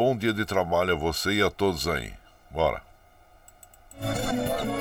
[0.00, 2.10] bom dia de trabalho a você e a todos aí.
[2.50, 2.80] Bora.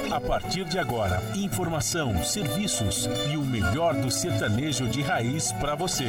[0.09, 6.05] A partir de agora, informação, serviços e o melhor do sertanejo de raiz para você.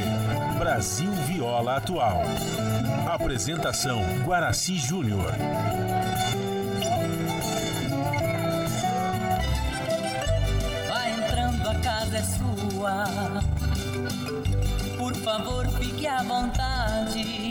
[0.57, 2.21] Brasil Viola Atual.
[3.05, 5.29] Apresentação Guaraci Júnior.
[10.87, 13.05] Vai entrando, a casa é sua.
[14.97, 17.50] Por favor, fique à vontade.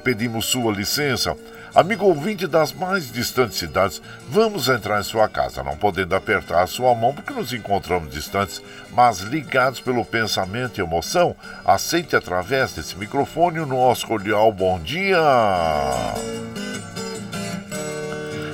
[0.00, 1.36] pedimos sua licença
[1.72, 6.66] Amigo ouvinte das mais distantes cidades, vamos entrar em sua casa, não podendo apertar a
[6.66, 11.36] sua mão porque nos encontramos distantes, mas ligados pelo pensamento e emoção.
[11.64, 15.16] Aceite através desse microfone o nosso cordial bom dia.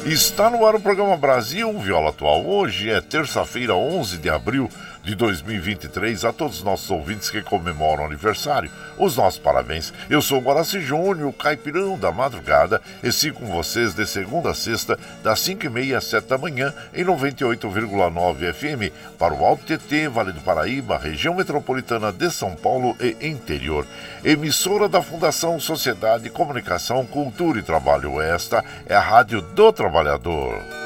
[0.04, 2.44] Está no ar o programa Brasil Viola Atual.
[2.44, 4.70] Hoje é terça-feira, 11 de abril
[5.06, 8.68] de 2023 a todos os nossos ouvintes que comemoram o aniversário.
[8.98, 9.92] Os nossos parabéns.
[10.10, 14.54] Eu sou o Guaraci Júnior, caipirão da madrugada, e sigo com vocês de segunda a
[14.54, 20.32] sexta, das 5h30 às 7 da manhã, em 98,9 FM, para o Alto TT, Vale
[20.32, 23.86] do Paraíba, região metropolitana de São Paulo e interior.
[24.24, 28.20] Emissora da Fundação Sociedade, Comunicação, Cultura e Trabalho.
[28.20, 30.85] Esta é a Rádio do Trabalhador.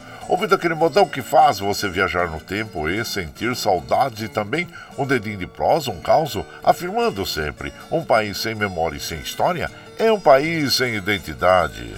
[0.27, 4.67] Ouvindo aquele modão que faz você viajar no tempo e sentir saudades e também
[4.97, 9.69] um dedinho de prosa, um caos, afirmando sempre: um país sem memória e sem história
[9.97, 11.93] é um país sem identidade.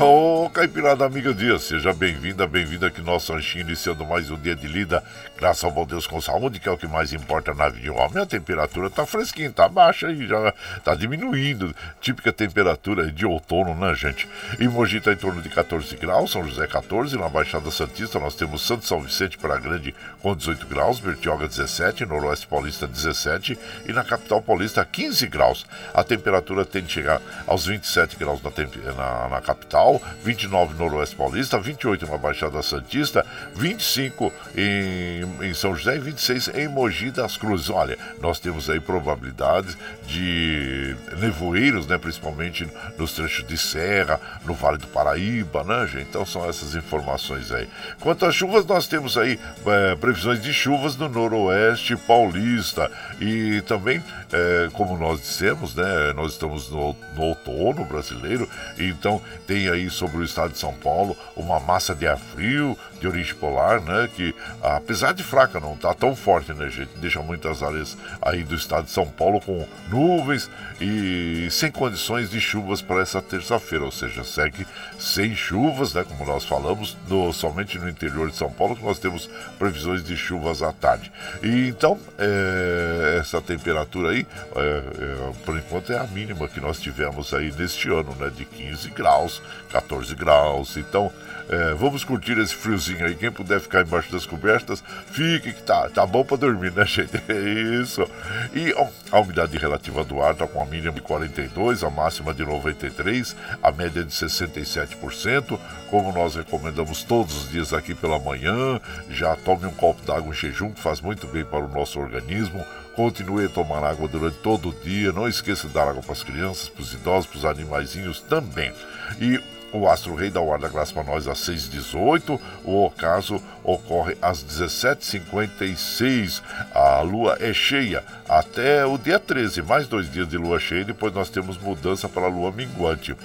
[0.00, 4.36] Ô, oh, Caipirada Amiga Dia, seja bem-vinda, bem-vinda aqui no nosso ranchinho, iniciando mais um
[4.36, 5.02] dia de lida,
[5.38, 7.90] graças ao bom Deus com saúde, que é o que mais importa na vida de
[7.90, 8.22] um homem.
[8.22, 10.52] A temperatura tá fresquinha, tá baixa e já
[10.82, 14.28] tá diminuindo, típica temperatura de outono, né, gente?
[14.58, 18.34] E Mogi tá em torno de 14 graus, São José 14, na Baixada Santista nós
[18.34, 23.56] temos Santo São Vicente para Grande com 18 graus, Bertioga 17, Noroeste Paulista 17
[23.86, 25.66] e na capital paulista 15 graus.
[25.94, 28.50] A temperatura tende a chegar aos 27 graus na,
[28.92, 33.24] na, na capital, 29 no Noroeste Paulista, 28 na Baixada Santista,
[33.54, 37.70] 25 em, em São José e 26 em Mogi das Cruzes.
[37.70, 39.76] Olha, nós temos aí probabilidades
[40.06, 46.08] de nevoeiros, né, principalmente nos trechos de serra, no Vale do Paraíba, né, gente?
[46.08, 47.68] Então são essas informações aí.
[48.00, 52.90] Quanto às chuvas, nós temos aí é, previsões de chuvas no Noroeste Paulista
[53.20, 54.02] e também,
[54.32, 58.48] é, como nós dissemos, né, nós estamos no, no outono brasileiro,
[58.78, 63.06] então tem aí sobre o estado de São Paulo uma massa de ar frio de
[63.06, 67.62] origem polar, né, que apesar de fraca não está tão forte, né, gente, deixa muitas
[67.62, 70.50] áreas aí do estado de São Paulo com nuvens
[70.80, 74.66] e sem condições de chuvas para essa terça-feira, ou seja, segue
[74.98, 78.98] sem chuvas, né, como nós falamos, no, somente no interior de São Paulo que nós
[78.98, 79.28] temos
[79.58, 81.12] previsões de chuvas à tarde.
[81.42, 86.80] E então é, essa temperatura aí, é, é, por enquanto é a mínima que nós
[86.80, 90.76] tivemos aí neste ano, né, de 15 graus, 14 graus.
[90.76, 91.12] Então
[91.48, 93.14] é, vamos curtir esse friozinho aí.
[93.14, 97.16] Quem puder ficar embaixo das cobertas, fique que tá, tá bom para dormir, né, gente?
[97.28, 98.06] É isso.
[98.54, 102.34] E ó, a umidade relativa do ar tá com a mínima de 42, a máxima
[102.34, 105.58] de 93, a média de 67%.
[105.90, 108.78] Como nós recomendamos todos os dias aqui pela manhã,
[109.08, 112.64] já tome um copo d'água em jejum, que faz muito bem para o nosso organismo.
[112.94, 115.12] Continue a tomar água durante todo o dia.
[115.12, 118.72] Não esqueça de dar água para as crianças, para os idosos, para os animaizinhos também.
[119.20, 119.40] E
[119.72, 122.40] o Astro Rei da graça para nós às 6h18.
[122.64, 126.42] O ocaso ocorre às 17h56.
[126.74, 130.84] A lua é cheia até o dia 13, mais dois dias de lua cheia.
[130.84, 133.16] Depois nós temos mudança para a lua minguante.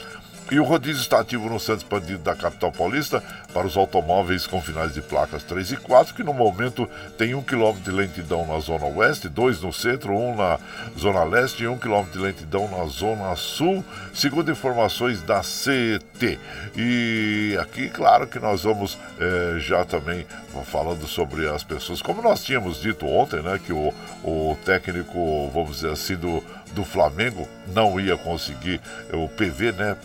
[0.51, 3.23] E o rodízio está ativo no centro expandido da capital paulista
[3.53, 6.87] para os automóveis com finais de placas 3 e 4, que no momento
[7.17, 10.59] tem 1 km de lentidão na zona oeste, 2 no centro, 1 na
[10.99, 16.39] zona leste e 1 km de lentidão na zona sul, segundo informações da CET.
[16.75, 20.25] E aqui, claro que nós vamos é, já também
[20.65, 23.93] falando sobre as pessoas, como nós tínhamos dito ontem, né, que o,
[24.23, 26.43] o técnico, vamos dizer assim, do
[26.73, 28.81] do Flamengo não ia conseguir,
[29.11, 29.97] o PV, né?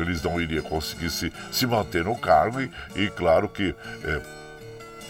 [0.00, 3.74] Eles não iriam conseguir se, se manter no cargo e, e claro que.
[4.04, 4.38] É,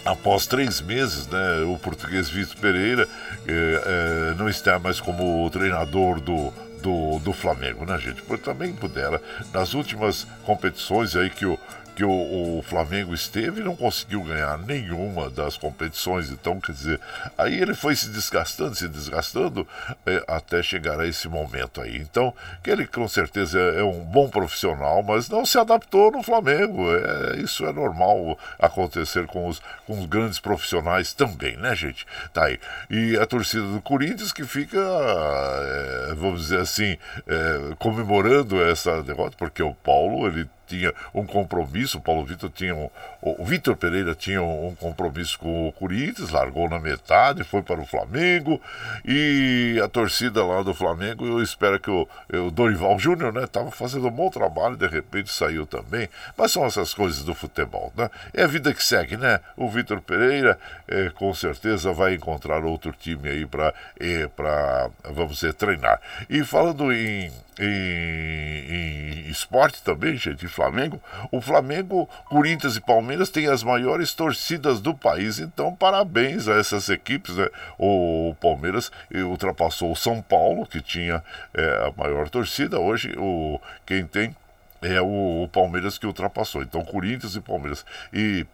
[0.05, 3.07] após três meses, né, o português Vitor Pereira
[3.45, 8.21] é, não está mais como treinador do, do, do Flamengo, né, gente?
[8.23, 9.21] Porque também pudera,
[9.53, 11.59] nas últimas competições aí que o,
[12.03, 16.29] o, o, Flamengo esteve e não conseguiu ganhar nenhuma das competições.
[16.29, 16.99] Então, quer dizer,
[17.37, 19.67] aí ele foi se desgastando, se desgastando
[20.05, 21.97] é, até chegar a esse momento aí.
[21.97, 26.23] Então, que ele com certeza é, é, um bom profissional, mas não se adaptou no
[26.23, 26.85] Flamengo.
[26.91, 32.05] É, isso é normal acontecer com os, com os grandes profissionais também, né, gente?
[32.33, 32.59] Tá aí.
[32.89, 36.97] E a torcida do Corinthians que fica, é, vamos dizer assim,
[37.27, 42.89] é, comemorando essa derrota, porque o Paulo, ele tinha um compromisso, Paulo Vitor tinha um,
[43.21, 47.85] o Vitor Pereira tinha um compromisso com o Corinthians, largou na metade, foi para o
[47.85, 48.61] Flamengo
[49.03, 53.71] e a torcida lá do Flamengo, eu espero que o, o Dorival Júnior, né, estava
[53.71, 56.07] fazendo um bom trabalho, de repente saiu também,
[56.37, 58.09] mas são essas coisas do futebol, né?
[58.33, 59.39] É a vida que segue, né?
[59.57, 60.57] O Vitor Pereira
[60.87, 65.99] é, com certeza vai encontrar outro time aí para, é, para vamos dizer, treinar.
[66.29, 71.01] E falando em em, em, esporte também, gente, Flamengo.
[71.29, 76.89] O Flamengo, Corinthians e Palmeiras têm as maiores torcidas do país, então parabéns a essas
[76.89, 77.35] equipes.
[77.35, 77.47] Né?
[77.77, 81.23] O Palmeiras ultrapassou o São Paulo, que tinha
[81.53, 84.35] é, a maior torcida, hoje o, quem tem
[84.81, 86.61] é o, o Palmeiras que ultrapassou.
[86.61, 87.85] Então, Corinthians e Palmeiras.
[88.13, 88.45] E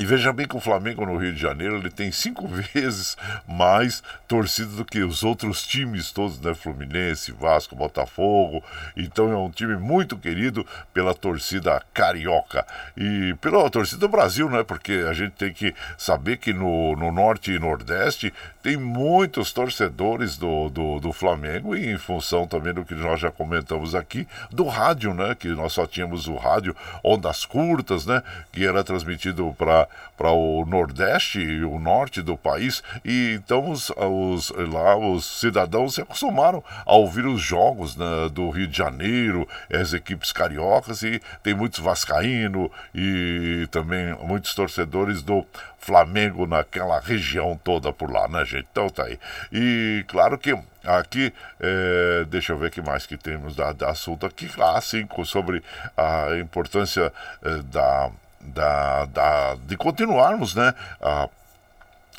[0.00, 4.02] e veja bem que o Flamengo no Rio de Janeiro ele tem cinco vezes mais
[4.26, 6.54] torcida do que os outros times todos, né?
[6.54, 8.64] Fluminense, Vasco, Botafogo.
[8.96, 12.66] Então é um time muito querido pela torcida carioca
[12.96, 14.62] e pela torcida do Brasil, né?
[14.62, 20.38] Porque a gente tem que saber que no, no norte e nordeste tem muitos torcedores
[20.38, 24.64] do, do, do Flamengo e em função também do que nós já comentamos aqui, do
[24.66, 25.34] rádio, né?
[25.34, 28.22] Que nós só tínhamos o rádio ondas curtas, né?
[28.50, 32.82] Que era transmitido para para o Nordeste e o Norte do país.
[33.04, 38.50] E então os, os, lá os cidadãos se acostumaram a ouvir os jogos né, do
[38.50, 45.46] Rio de Janeiro, as equipes cariocas, e tem muitos vascaíno e também muitos torcedores do
[45.78, 48.68] Flamengo naquela região toda por lá, né, gente?
[48.70, 49.18] Então tá aí.
[49.50, 50.54] E claro que
[50.84, 54.50] aqui, é, deixa eu ver o que mais que temos da, da assunto aqui.
[54.58, 55.62] Ah, sim, sobre
[55.96, 61.28] a importância é, da da, da, de continuarmos né, a,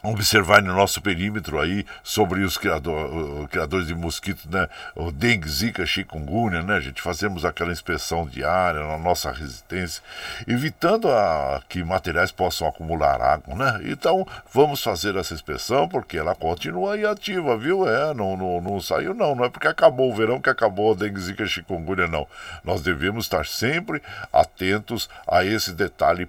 [0.03, 4.67] observar no nosso perímetro aí sobre os criador, criadores de mosquitos, né?
[4.95, 7.01] O dengue, zika, chikungunya, né, gente?
[7.01, 10.01] Fazemos aquela inspeção diária na nossa resistência,
[10.47, 13.81] evitando a, que materiais possam acumular água, né?
[13.85, 17.87] Então, vamos fazer essa inspeção porque ela continua aí ativa, viu?
[17.87, 20.95] É, não, não, não saiu não, não é porque acabou o verão que acabou a
[20.95, 22.27] dengue, zika, chikungunya, não.
[22.63, 26.27] Nós devemos estar sempre atentos a esse detalhe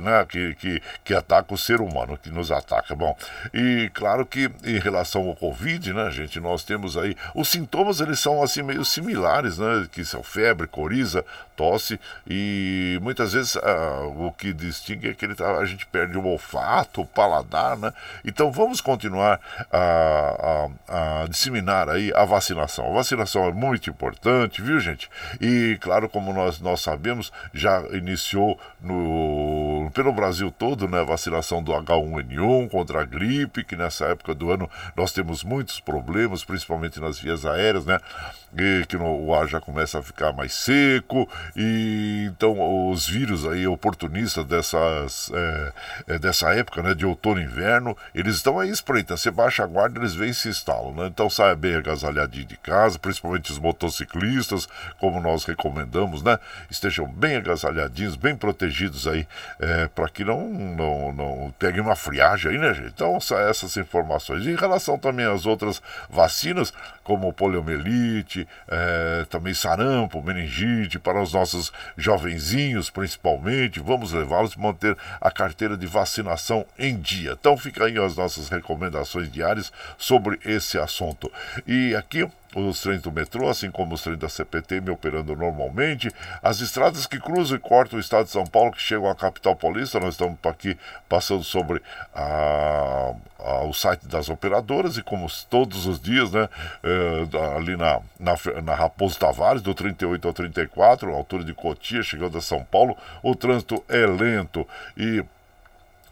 [0.00, 2.94] né, que, que, que ataca o ser humano, que nos ataca.
[2.94, 3.16] Bom,
[3.52, 7.16] e claro que em relação ao Covid, né, gente, nós temos aí.
[7.34, 9.86] Os sintomas eles são assim meio similares, né?
[9.90, 11.24] Que são febre, coriza,
[11.56, 16.16] tosse e muitas vezes ah, o que distingue é que ele tá, a gente perde
[16.16, 17.92] o olfato, o paladar, né?
[18.24, 19.40] Então vamos continuar
[19.72, 22.86] a, a, a, disseminar aí a vacinação.
[22.90, 25.10] A vacinação é muito importante, viu gente?
[25.40, 31.72] E claro, como nós, nós sabemos, já iniciou no, pelo Brasil todo né, vacinação do
[31.72, 37.18] H1N1 contra a gripe, que nessa época do ano nós temos muitos problemas, principalmente nas
[37.18, 37.98] vias aéreas, né?
[38.56, 43.44] E que no, o ar já começa a ficar mais seco e então os vírus
[43.44, 45.30] aí oportunistas dessas,
[46.06, 49.18] é, dessa época né, de outono e inverno, eles estão aí espreitando.
[49.18, 50.92] Você baixa a guarda, eles vêm e se instalam.
[50.92, 51.06] Né?
[51.06, 56.38] Então saia bem agasalhadinho de casa, principalmente os motociclistas, como nós recomendamos, né?
[56.70, 59.26] Estejam bem agasalhadinhos, bem protegidos aí,
[59.60, 62.92] é, para que não, não, não peguem uma friagem aí, né, gente?
[62.94, 64.46] Então, essas informações.
[64.46, 71.72] Em relação também às outras vacinas, como poliomielite, é, também sarampo, meningite, para os nossos
[71.96, 73.80] jovenzinhos, principalmente.
[73.80, 77.32] Vamos levá-los a manter a carteira de vacinação em dia.
[77.32, 81.30] Então, fica aí as nossas recomendações diárias sobre esse assunto.
[81.66, 86.10] E aqui os trens do metrô, assim como os trens da CPTM operando normalmente,
[86.42, 89.56] as estradas que cruzam e cortam o estado de São Paulo, que chegam à capital
[89.56, 90.76] paulista, nós estamos aqui
[91.08, 91.82] passando sobre
[92.14, 96.48] a, a, o site das operadoras e como todos os dias, né,
[96.82, 102.38] é, ali na, na, na Raposo Tavares, do 38 ao 34, altura de Cotia, chegando
[102.38, 104.66] a São Paulo, o trânsito é lento.
[104.96, 105.24] E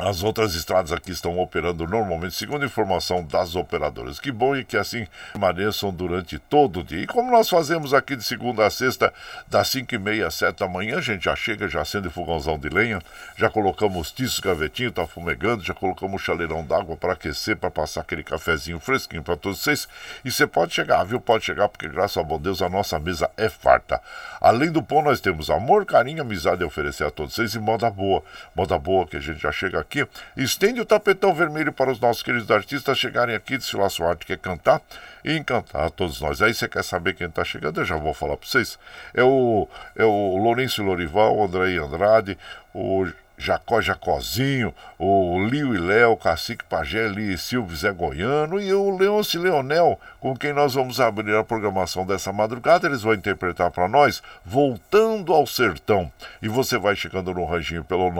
[0.03, 4.19] as outras estradas aqui estão operando normalmente, segundo informação das operadoras.
[4.19, 7.03] Que bom e que assim permaneçam durante todo o dia.
[7.03, 9.15] E como nós fazemos aqui de segunda a sexta,
[9.47, 12.59] das 5 e meia às 7 da manhã, a gente já chega, já acende fogãozão
[12.59, 13.01] de lenha,
[13.37, 18.25] já colocamos tiços gavetinho, tá fumegando, já colocamos chaleirão d'água para aquecer, para passar aquele
[18.25, 19.87] cafezinho fresquinho para todos vocês.
[20.25, 21.21] E você pode chegar, viu?
[21.21, 24.01] Pode chegar, porque graças a bom Deus a nossa mesa é farta.
[24.41, 27.89] Além do pão, nós temos amor, carinho, amizade a oferecer a todos vocês e moda
[27.89, 28.21] boa.
[28.57, 30.09] Moda boa que a gente já chega aqui aqui.
[30.37, 34.39] Estende o tapetão vermelho para os nossos queridos artistas chegarem aqui, desfilar sua arte, quer
[34.39, 34.81] cantar
[35.25, 36.41] e encantar a todos nós.
[36.41, 37.81] Aí você quer saber quem está chegando?
[37.81, 38.79] Eu já vou falar para vocês.
[39.13, 42.39] É o, é o Lourenço Lorival, o André Andrade,
[42.75, 48.73] o Jacó Jacozinho, o Lio e Léo, Cacique Pajé, Li e Silvio Zé Goiano e
[48.73, 52.87] o Leonce Leonel, com quem nós vamos abrir a programação dessa madrugada.
[52.87, 56.13] Eles vão interpretar para nós Voltando ao Sertão.
[56.41, 58.11] E você vai chegando no ranginho pelo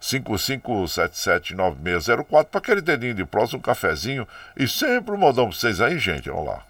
[0.00, 5.98] 955779604 para aquele dedinho de próximo, um cafezinho e sempre um modão para vocês aí,
[5.98, 6.30] gente.
[6.30, 6.62] Vamos lá.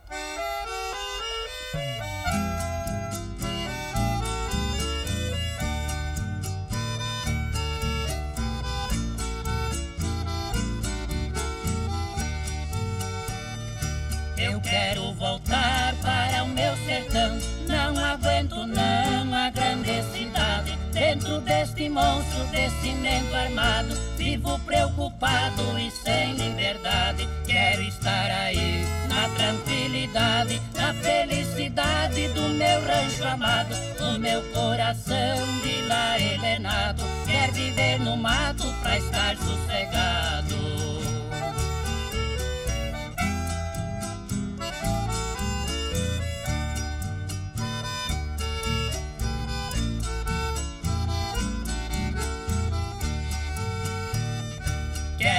[21.95, 27.29] Monstro, desse cimento armado, vivo preocupado e sem liberdade.
[27.47, 33.75] Quero estar aí na tranquilidade, na felicidade do meu rancho amado.
[34.01, 40.44] O meu coração de lá helenado quer viver no mato pra estar sossegado.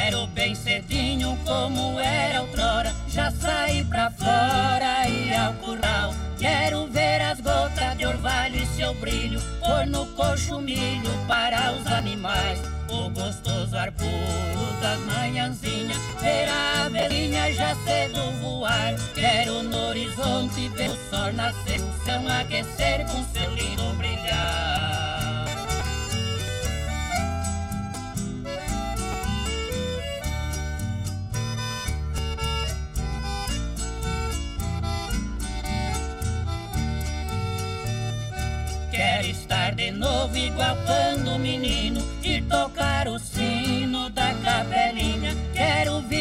[0.06, 2.94] Quero bem cedinho como era outrora.
[3.08, 6.14] Já saí pra fora e ao curral.
[6.38, 11.88] Quero ver as gotas de orvalho e seu brilho Pôr no coxo milho para os
[11.88, 12.60] animais.
[12.88, 18.94] O gostoso ar puro das manhãzinhas Ver a abelhinha já cedo voar.
[19.16, 23.85] Quero no horizonte ver o sol nascer O céu aquecer com seu lindo
[39.76, 46.16] de novo igual quando menino E tocar o sino da capelinha Quero ver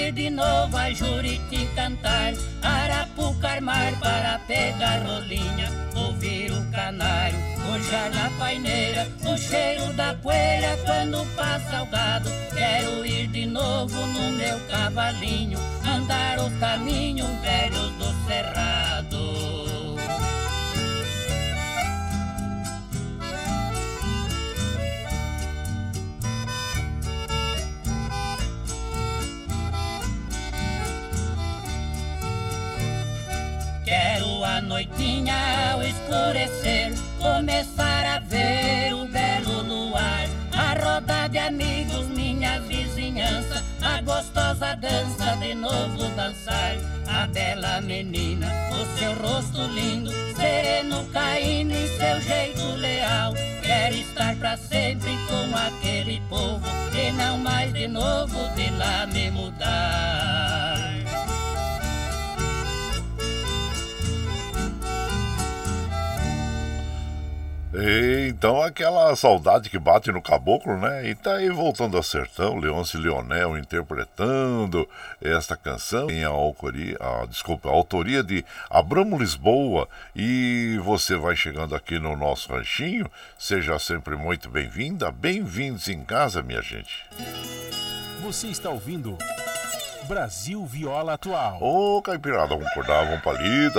[1.54, 9.92] noite cantar, arapuca armar para pegar rolinha, ouvir o canário, puxar na paineira, o cheiro
[9.94, 12.30] da poeira quando passa o gado.
[12.54, 18.83] Quero ir de novo no meu cavalinho, andar os caminhos velhos do cerrado.
[34.64, 43.64] Noitinha ao escurecer começar a ver o belo luar, a roda de amigos, minha vizinhança,
[43.80, 46.76] a gostosa dança de novo dançar.
[47.06, 53.34] A bela menina, o seu rosto lindo, sereno caindo em seu jeito leal.
[53.62, 59.30] Quero estar para sempre com aquele povo e não mais de novo de lá me
[59.30, 60.73] mudar.
[68.28, 71.08] Então aquela saudade que bate no caboclo, né?
[71.08, 74.88] E tá aí voltando a sertão, Leôncio Leonel interpretando
[75.20, 79.88] esta canção em a, a, desculpa, a autoria de Abramo Lisboa.
[80.14, 86.42] E você vai chegando aqui no nosso ranchinho, seja sempre muito bem-vinda, bem-vindos em casa,
[86.42, 87.04] minha gente.
[88.22, 89.18] Você está ouvindo
[90.06, 91.56] Brasil Viola Atual.
[91.62, 93.22] Ô, Caipirada, vamos acordar, vamos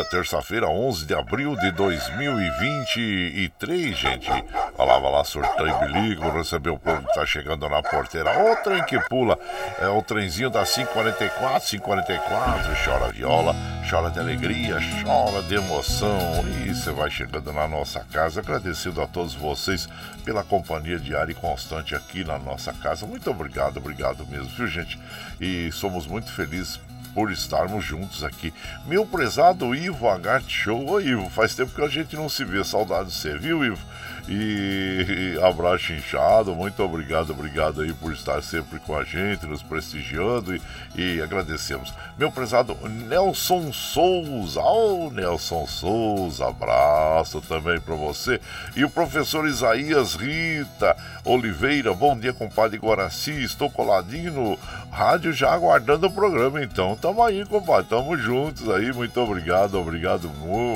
[0.10, 4.32] terça-feira, 11 de abril de 2023, gente.
[4.32, 8.52] Olha lá, vai lá, surtão e bilico, recebeu o povo que tá chegando na porteira.
[8.52, 9.38] O trem que pula,
[9.80, 13.56] é o trenzinho da 544, 544, chora viola,
[13.90, 16.44] chora de alegria, chora de emoção.
[16.66, 19.88] E você vai chegando na nossa casa, agradecido a todos vocês
[20.24, 23.06] pela companhia diária e constante aqui na nossa casa.
[23.06, 25.00] Muito obrigado, obrigado mesmo, viu, gente?
[25.40, 26.80] E somos muito felizes
[27.14, 28.54] por estarmos juntos aqui.
[28.86, 30.86] Meu prezado Ivo Agart Show.
[30.90, 32.64] Ô Ivo, faz tempo que a gente não se vê.
[32.64, 33.80] Saudade de você, viu, Ivo?
[34.28, 40.56] E abraço inchado, muito obrigado, obrigado aí por estar sempre com a gente, nos prestigiando
[40.56, 40.62] e,
[40.96, 41.94] e agradecemos.
[42.18, 48.42] Meu prezado Nelson Souza, ô oh, Nelson Souza, abraço também para você.
[48.76, 54.60] E o professor Isaías Rita Oliveira, bom dia, compadre Guaraci, estou coladinho no
[54.92, 60.32] rádio já aguardando o programa, então tamo aí, compadre, tamo juntos aí, muito obrigado, obrigado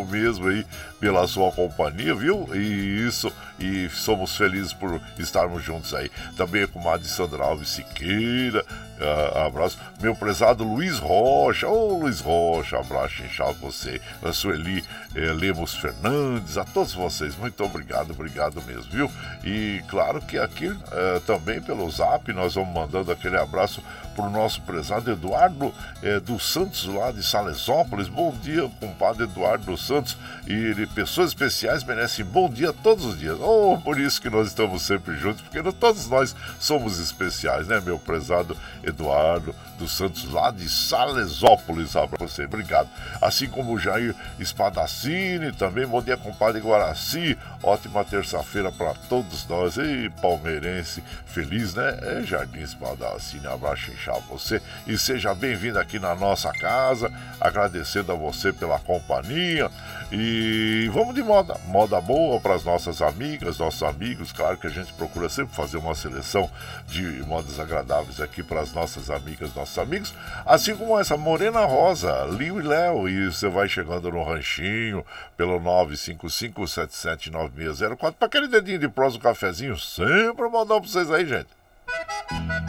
[0.08, 0.64] mesmo aí
[1.00, 2.48] pela sua companhia, viu?
[2.54, 6.12] E isso, e somos felizes por estarmos juntos aí.
[6.36, 8.66] Também com a Sandra Alves Siqueira,
[9.00, 9.78] uh, abraço.
[10.02, 14.02] Meu prezado Luiz Rocha, ô oh, Luiz Rocha, abraço inchado você.
[14.24, 14.84] A Sueli
[15.16, 19.12] eh, Lemos Fernandes, a todos vocês, muito obrigado, obrigado mesmo, viu?
[19.44, 23.82] E claro que aqui uh, também pelo zap nós vamos mandando aquele abraço
[24.20, 28.10] para o nosso prezado Eduardo eh, dos Santos, lá de Salesópolis.
[28.10, 30.18] Bom dia, compadre Eduardo dos Santos.
[30.46, 33.38] E ele, pessoas especiais merecem bom dia todos os dias.
[33.40, 37.98] Oh, por isso que nós estamos sempre juntos, porque todos nós somos especiais, né, meu
[37.98, 41.94] prezado Eduardo dos Santos, lá de Salesópolis.
[41.94, 42.90] Para você, obrigado.
[43.22, 45.88] Assim como o Jair Espadacini também.
[45.88, 47.38] Bom dia, compadre Guaraci.
[47.64, 49.78] Ótima terça-feira para todos nós.
[49.78, 51.98] E palmeirense feliz, né?
[52.02, 53.48] É Jardim Espadacini.
[53.48, 57.12] Abraço inchado você e seja bem-vindo aqui na nossa casa.
[57.40, 59.72] Agradecendo a você pela companhia.
[60.12, 64.32] E vamos de moda, moda boa para as nossas amigas, nossos amigos.
[64.32, 66.48] Claro que a gente procura sempre fazer uma seleção
[66.88, 70.14] de modas agradáveis aqui para as nossas amigas, nossos amigos.
[70.46, 73.10] Assim como essa Morena Rosa, Liu e Léo.
[73.10, 75.04] E você vai chegando no ranchinho
[75.36, 79.78] pelo 955779604 para aquele dedinho de prosa, um cafezinho.
[79.78, 81.50] Sempre mandar para vocês aí, gente.
[82.28, 82.60] Quando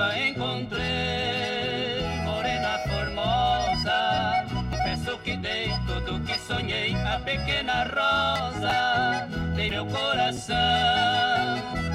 [0.00, 9.84] a encontrei, morena formosa, confesso que dei tudo que sonhei, a pequena rosa, dei meu
[9.86, 10.56] coração,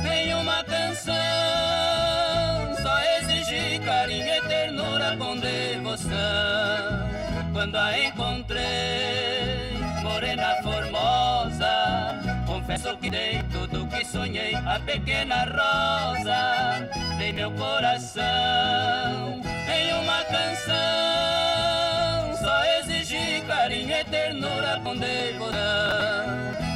[0.03, 1.15] tem uma canção,
[2.81, 6.15] só exigi carinho e ternura com devoção.
[7.53, 16.89] Quando a encontrei, morena formosa, confesso que dei tudo que sonhei, a pequena rosa,
[17.35, 18.23] meu coração
[19.67, 20.73] em uma canção.
[22.39, 25.53] Só exigi carinho e ternura com devoção.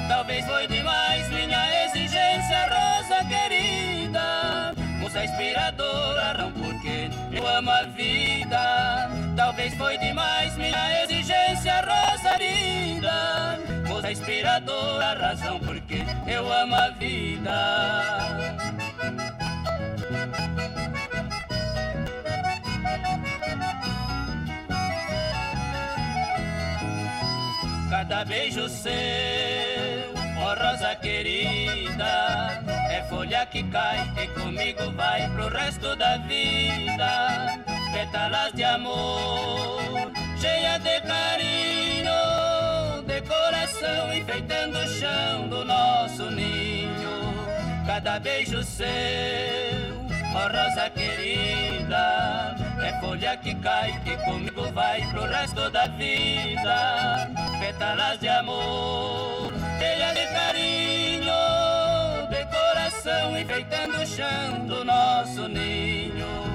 [0.10, 4.74] Talvez foi demais minha exigência, rosa querida.
[5.00, 9.10] Moça inspiradora, não porque eu amo a vida.
[9.38, 13.58] Talvez foi demais minha exigência rosarida.
[13.88, 18.20] Moça inspiradora, razão porque eu amo a vida.
[27.90, 28.92] Cada beijo seu,
[30.38, 37.60] ó oh rosa querida, é folha que cai e comigo vai pro resto da vida.
[37.94, 42.12] Pétalas de amor, cheia de carinho,
[43.06, 47.34] de coração enfeitando o chão do nosso ninho.
[47.86, 49.89] Cada beijo seu,
[50.34, 57.30] ó oh rosa querida, é folha que cai que comigo vai pro resto da vida.
[57.60, 61.34] Pétalas de amor, cheia de carinho,
[62.30, 66.50] de coração enfeitando o chão do nosso ninho.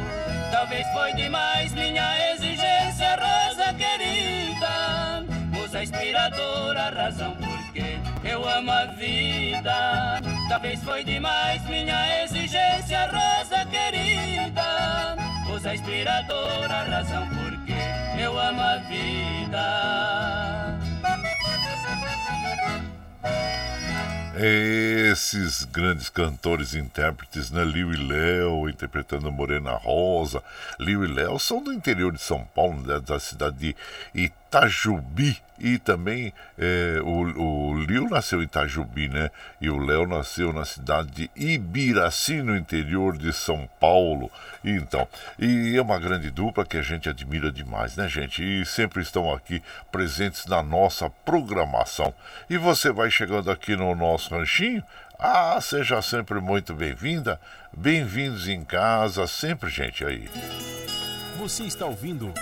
[0.51, 10.34] Talvez foi demais minha exigência, rosa querida, musa inspiradora, razão porque eu amo a vida.
[10.55, 15.17] Talvez foi demais minha exigência, rosa querida,
[15.49, 17.75] musa inspiradora, razão porque
[18.23, 20.15] eu amo a vida.
[24.37, 27.65] Esses grandes cantores e intérpretes, né?
[27.65, 30.41] Liu e Léo interpretando Morena Rosa.
[30.79, 33.77] Liu e Léo são do interior de São Paulo, né, da cidade de
[34.15, 35.37] Itajubi.
[35.59, 39.31] E também é, o, o Liu nasceu em Itajubi, né?
[39.61, 44.31] E o Léo nasceu na cidade de Ibiraci, no interior de São Paulo.
[44.65, 45.07] E, então,
[45.39, 48.43] e é uma grande dupla que a gente admira demais, né, gente?
[48.43, 49.63] E sempre estão aqui
[49.93, 52.13] presentes na nossa programação.
[52.51, 54.83] E você vai chegando aqui no nosso ranchinho.
[55.19, 57.41] Ah, seja sempre muito bem-vinda.
[57.77, 60.29] Bem-vindos em casa, sempre, gente, aí.
[61.39, 62.33] Você está ouvindo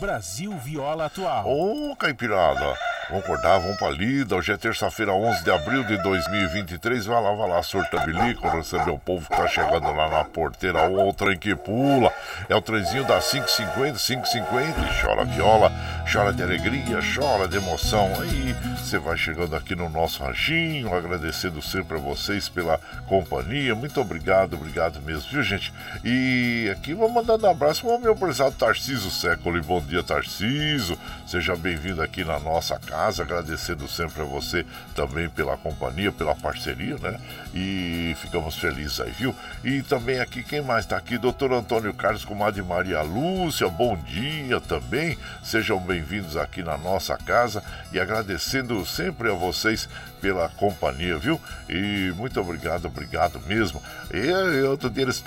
[0.00, 1.44] Brasil Viola Atual.
[1.46, 2.74] Ô, Caipirada,
[3.10, 4.36] vamos acordar, vamos pra lida.
[4.36, 7.06] Hoje é terça-feira, 11 de abril de 2023.
[7.06, 10.88] Vai lá, vai lá, surta bilico, receber o povo que tá chegando lá na porteira.
[10.88, 12.12] O trem que pula.
[12.48, 14.80] É o trenzinho das 550, 550.
[14.80, 15.72] E chora viola,
[16.10, 18.10] chora de alegria, chora de emoção.
[18.20, 23.74] Aí você vai chegando aqui no nosso ranchinho, agradecendo sempre a vocês pela companhia.
[23.74, 25.72] Muito obrigado, obrigado mesmo, viu, gente?
[26.04, 29.60] E aqui vou mandando um abraço ao meu prezado Tarciso Século.
[29.62, 30.96] Bom dia, Tarciso.
[31.26, 36.98] Seja bem-vindo aqui na nossa casa, agradecendo sempre a você também pela companhia, pela parceria,
[36.98, 37.18] né?
[37.54, 39.34] E ficamos felizes aí, viu?
[39.64, 41.16] E também aqui, quem mais está aqui?
[41.16, 45.16] Doutor Antônio Carlos, comadre Maria Lúcia, bom dia também.
[45.42, 49.88] Sejam bem-vindos aqui na nossa casa e agradecendo sempre a vocês
[50.20, 51.40] pela companhia, viu?
[51.68, 53.82] E muito obrigado, obrigado mesmo.
[54.12, 55.22] E outro dia eles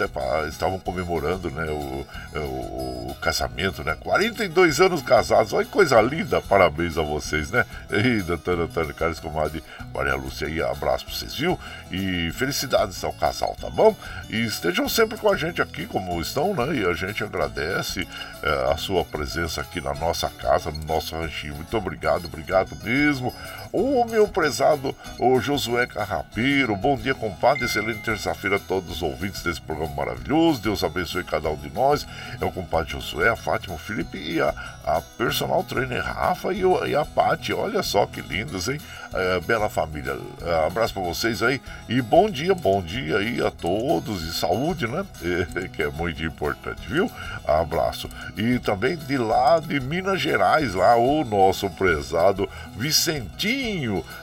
[0.50, 2.06] estavam comemorando, né, o,
[2.40, 3.96] o, o casamento, né?
[4.00, 7.66] 42 anos casados, olha que coisa linda, parabéns a vocês, né?
[7.92, 11.60] E doutor Antônio Carlos, comadre Maria Lúcia, aí, abraço pra vocês, viu?
[11.92, 13.96] E felicidades ao casal, tá bom?
[14.30, 16.76] E estejam sempre com a gente aqui, como estão, né?
[16.76, 18.08] E a gente agradece
[18.42, 21.56] é, a sua presença aqui na nossa casa, no nosso ranchinho.
[21.56, 23.34] Muito obrigado, obrigado mesmo.
[23.74, 27.66] O meu prezado o Josué Carrapeiro, bom dia, compadre.
[27.66, 30.62] Excelente terça-feira a todos os ouvintes desse programa maravilhoso.
[30.62, 32.06] Deus abençoe cada um de nós.
[32.40, 34.54] É o compadre Josué, a Fátima, o Felipe e a,
[34.86, 37.52] a personal trainer Rafa e, o, e a Pati.
[37.52, 38.80] Olha só que lindos, hein?
[39.12, 40.18] É, bela família.
[40.44, 41.60] É, abraço para vocês aí
[41.90, 45.04] e bom dia, bom dia aí a todos e saúde, né?
[45.56, 47.10] É, que é muito importante, viu?
[47.46, 48.10] Abraço.
[48.38, 53.63] E também de lá de Minas Gerais, lá o nosso prezado Vicentinho,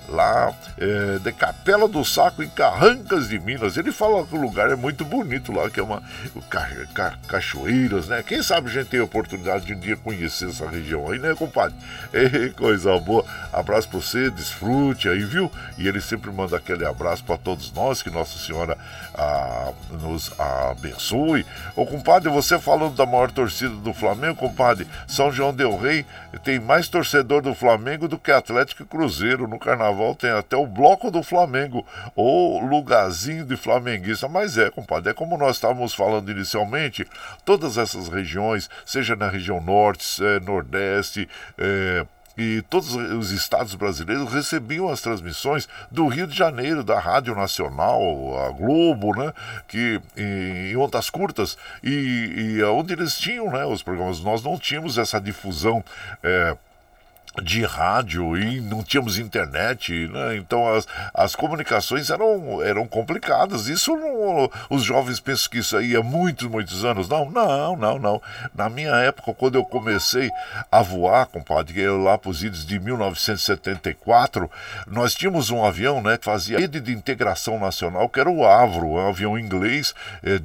[0.09, 3.76] lá é, de Capela do Saco, em Carrancas de Minas.
[3.76, 6.03] Ele fala que o lugar é muito bonito lá, que é uma
[6.48, 8.22] ca, ca, cachoeiras, né?
[8.22, 11.35] Quem sabe a gente tem a oportunidade de um dia conhecer essa região aí, né,
[11.35, 11.76] compadre?
[12.57, 13.24] Coisa boa.
[13.53, 15.50] Abraço para você, desfrute aí, viu?
[15.79, 18.76] E ele sempre manda aquele abraço para todos nós, que Nossa Senhora
[19.14, 21.46] ah, nos abençoe.
[21.74, 26.05] Ô, compadre, você falando da maior torcida do Flamengo, compadre, São João Del Rei
[26.42, 29.30] tem mais torcedor do Flamengo do que Atlético e Cruzeiro.
[29.38, 34.29] No carnaval tem até o bloco do Flamengo, ou lugarzinho de flamenguista.
[34.29, 37.07] Mas é, compadre, é como nós estávamos falando inicialmente,
[37.45, 42.07] todas essas regiões, seja na região norte, é, nordeste, é,
[42.40, 48.01] e todos os estados brasileiros recebiam as transmissões do Rio de Janeiro, da Rádio Nacional,
[48.47, 49.33] a Globo, né?
[49.69, 54.21] Que, em, ondas curtas, e, e onde eles tinham né, os programas.
[54.21, 55.85] Nós não tínhamos essa difusão.
[56.23, 56.57] É,
[57.43, 60.37] de rádio e não tínhamos internet, né?
[60.37, 63.69] então as, as comunicações eram, eram complicadas.
[63.69, 67.09] Isso não, os jovens pensam que isso aí é muitos, muitos anos.
[67.09, 68.23] Não, não, não, não.
[68.55, 70.31] Na minha época, quando eu comecei
[70.71, 74.51] a voar, compadre, eu lá para os idos de 1974,
[74.87, 78.88] nós tínhamos um avião né, que fazia rede de integração nacional, que era o Avro,
[78.88, 79.95] um avião inglês.
[80.25, 80.40] É,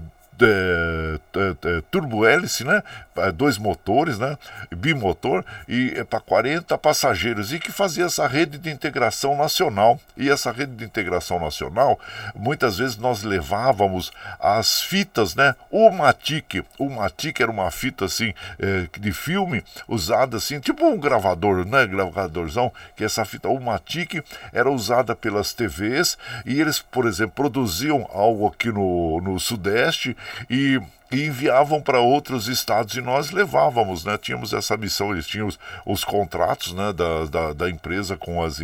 [1.90, 2.84] turbo hélice, né?
[3.18, 4.38] É, dois motores, né?
[4.76, 10.00] Bimotor e para 40 passageiros e que fazia essa rede de integração nacional.
[10.18, 12.00] E essa rede de integração nacional,
[12.36, 15.56] muitas vezes nós levávamos as fitas, né?
[15.72, 20.98] O Matic, o Matic era uma fita assim é, de filme usada assim, tipo um
[20.98, 21.86] gravador, né?
[21.86, 28.10] Gravadorzão, que essa fita, o Matic era usada pelas TVs e eles, por exemplo, produziam
[28.14, 30.16] algo aqui no, no Sudeste
[30.50, 34.18] e e enviavam para outros estados e nós levávamos, né?
[34.18, 38.60] Tínhamos essa missão, eles tinham os, os contratos né, da, da, da, empresa com as,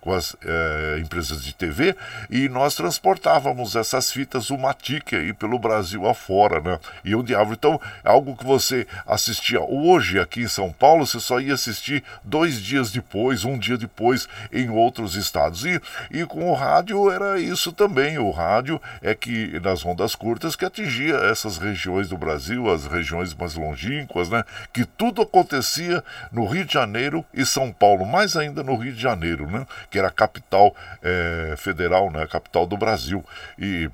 [0.00, 1.94] com as é, empresas de TV
[2.28, 6.80] e nós transportávamos essas fitas Umatic aí pelo Brasil afora, né?
[7.04, 11.40] E o diabo, então, algo que você assistia hoje aqui em São Paulo, você só
[11.40, 15.64] ia assistir dois dias depois, um dia depois em outros estados.
[15.64, 15.80] E,
[16.10, 18.18] e com o rádio era isso também.
[18.18, 22.86] O rádio é que nas ondas curtas que atingia essas regiões regiões do Brasil, as
[22.86, 24.42] regiões mais longínquas, né?
[24.72, 29.00] Que tudo acontecia no Rio de Janeiro e São Paulo, mais ainda no Rio de
[29.00, 29.66] Janeiro, né?
[29.90, 32.22] Que era a capital é, federal, né?
[32.22, 33.24] A capital do Brasil.
[33.58, 33.90] E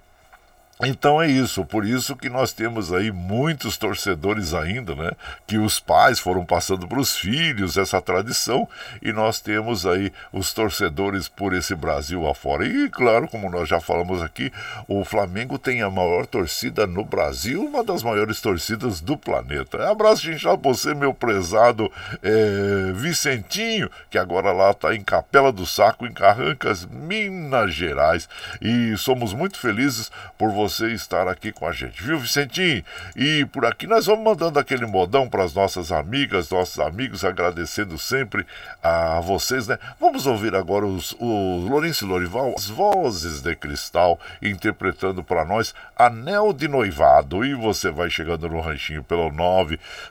[0.82, 5.10] então é isso, por isso que nós temos aí muitos torcedores ainda, né?
[5.46, 8.66] Que os pais foram passando para os filhos essa tradição
[9.02, 12.66] e nós temos aí os torcedores por esse Brasil afora.
[12.66, 14.50] E claro, como nós já falamos aqui,
[14.88, 19.90] o Flamengo tem a maior torcida no Brasil, uma das maiores torcidas do planeta.
[19.90, 25.66] Abraço inchado para você, meu prezado é, Vicentinho, que agora lá está em Capela do
[25.66, 28.26] Saco, em Carrancas, Minas Gerais.
[28.62, 32.82] E somos muito felizes por você você estar aqui com a gente, viu, Vicentinho?
[33.16, 37.98] E por aqui nós vamos mandando aquele modão para as nossas amigas, nossos amigos, agradecendo
[37.98, 38.46] sempre
[38.82, 39.78] a vocês, né?
[39.98, 46.52] Vamos ouvir agora os, o Lourenço Lorival, as vozes de cristal, interpretando para nós Anel
[46.52, 47.44] de Noivado.
[47.44, 49.30] E você vai chegando no ranchinho pelo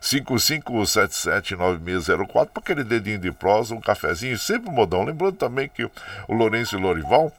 [0.01, 5.05] 955779604 para aquele dedinho de prosa, um cafezinho, sempre modão.
[5.05, 7.31] Lembrando também que o Lourenço Lorival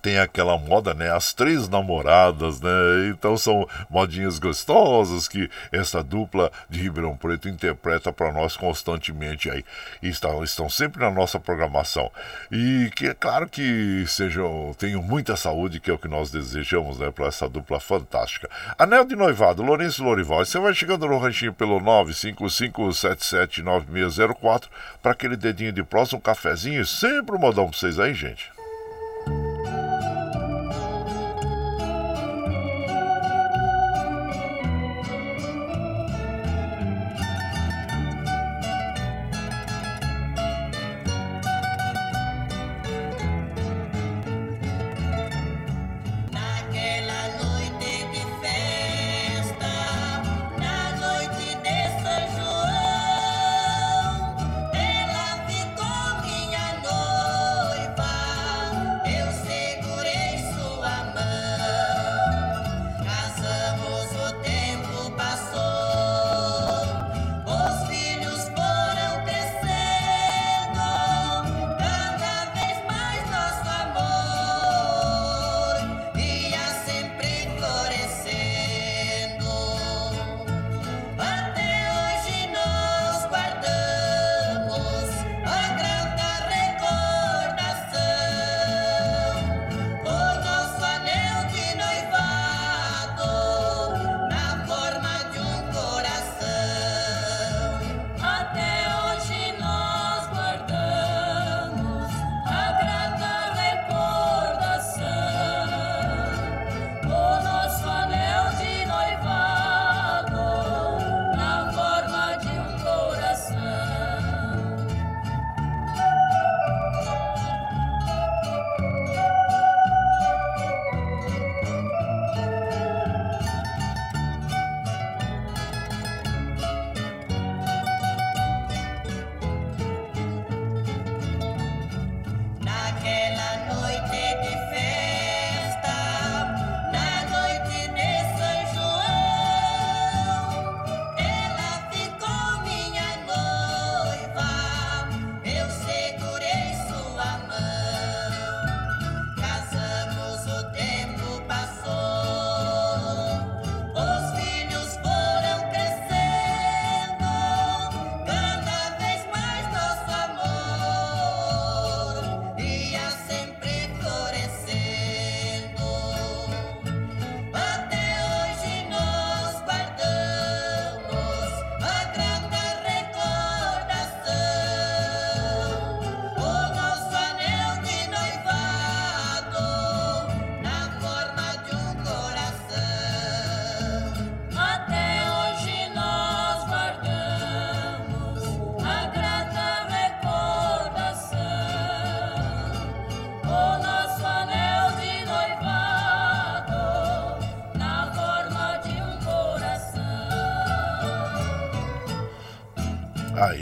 [0.00, 1.12] tem aquela moda, né?
[1.12, 2.70] As três namoradas, né?
[3.10, 9.64] Então são modinhas gostosas que essa dupla de Ribeirão Preto interpreta para nós constantemente aí.
[10.02, 12.10] E estão, estão sempre na nossa programação.
[12.50, 16.98] E que é claro que sejam, tenham muita saúde, que é o que nós desejamos,
[16.98, 17.10] né?
[17.10, 18.48] Para essa dupla fantástica.
[18.78, 20.44] Anel de Noivado, Lourenço Lorival.
[20.44, 24.64] Você vai chegando no ranchinho pelo 955779604
[25.02, 26.84] para aquele dedinho de próximo, um cafezinho.
[26.86, 28.53] Sempre um modão para vocês aí, gente.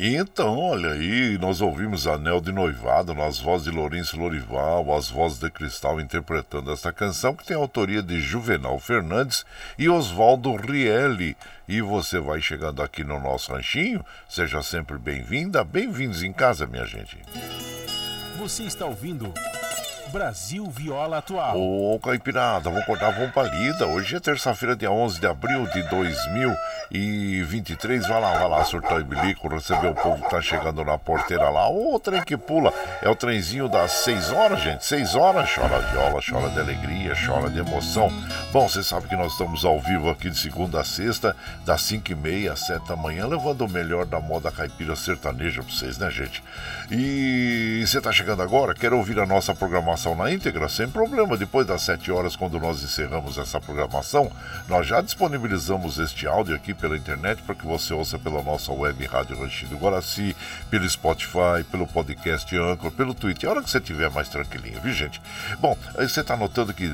[0.04, 5.38] Então, olha aí, nós ouvimos Anel de Noivado nas vozes de Lourenço Lorival, as vozes
[5.38, 9.46] de Cristal interpretando esta canção que tem autoria de Juvenal Fernandes
[9.78, 11.36] e Oswaldo Rielli.
[11.68, 16.84] E você vai chegando aqui no nosso ranchinho, seja sempre bem-vinda, bem-vindos em casa, minha
[16.84, 17.18] gente.
[18.40, 19.32] Você está ouvindo
[20.12, 21.56] Brasil Viola Atual.
[21.58, 23.86] Ô, Caipirada, vamos cortar a bomba lida.
[23.86, 28.06] Hoje é terça-feira, dia 11 de abril de 2023.
[28.06, 31.48] Vai lá, vai lá, surtar e bilico, receber o povo que tá chegando na porteira
[31.48, 31.66] lá.
[31.66, 32.70] Ô, trem que pula.
[33.00, 34.84] É o trenzinho das 6 horas, gente.
[34.84, 38.12] 6 horas, chora viola, chora de alegria, chora de emoção.
[38.52, 42.12] Bom, você sabe que nós estamos ao vivo aqui de segunda a sexta, das 5
[42.12, 45.96] e meia às 7 da manhã, levando o melhor da moda caipira sertaneja pra vocês,
[45.96, 46.44] né, gente?
[46.90, 48.74] E você tá chegando agora?
[48.74, 50.01] Quer ouvir a nossa programação?
[50.02, 51.36] Programação na íntegra, sem problema.
[51.36, 54.30] Depois das 7 horas, quando nós encerramos essa programação,
[54.68, 59.04] nós já disponibilizamos este áudio aqui pela internet para que você ouça pela nossa web
[59.06, 60.36] Rádio Ranchido Guaraci,
[60.70, 63.48] pelo Spotify, pelo podcast Anchor, pelo Twitter.
[63.48, 65.20] A hora que você estiver mais tranquilinho, viu, gente?
[65.60, 66.90] Bom, você está notando que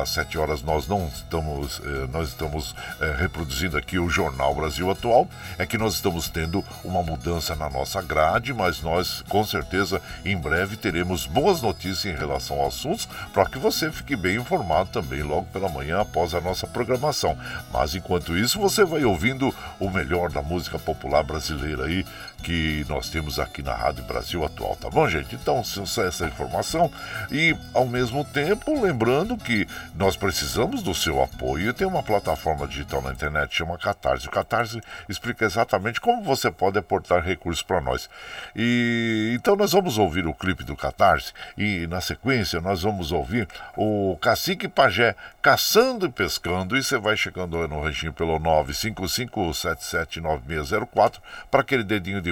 [0.00, 4.90] às 7 horas nós não estamos, eh, nós estamos eh, reproduzindo aqui o Jornal Brasil
[4.90, 5.28] Atual.
[5.58, 10.36] É que nós estamos tendo uma mudança na nossa grade, mas nós, com certeza, em
[10.36, 14.90] breve teremos boas notícias em relação relação aos assuntos, para que você fique bem informado
[14.90, 17.36] também logo pela manhã após a nossa programação.
[17.72, 22.04] Mas enquanto isso, você vai ouvindo o melhor da música popular brasileira aí
[22.42, 25.34] que nós temos aqui na Rádio Brasil Atual, tá bom, gente?
[25.34, 26.90] Então, essa informação
[27.30, 31.72] e ao mesmo tempo lembrando que nós precisamos do seu apoio.
[31.72, 34.26] Tem uma plataforma digital na internet chama Catarse.
[34.26, 38.10] O Catarse explica exatamente como você pode aportar recursos para nós.
[38.56, 43.46] E então nós vamos ouvir o clipe do Catarse e na sequência nós vamos ouvir
[43.76, 46.76] o Cacique Pajé caçando e pescando.
[46.76, 52.31] E você vai chegando no regime pelo 955779604 para aquele dedinho de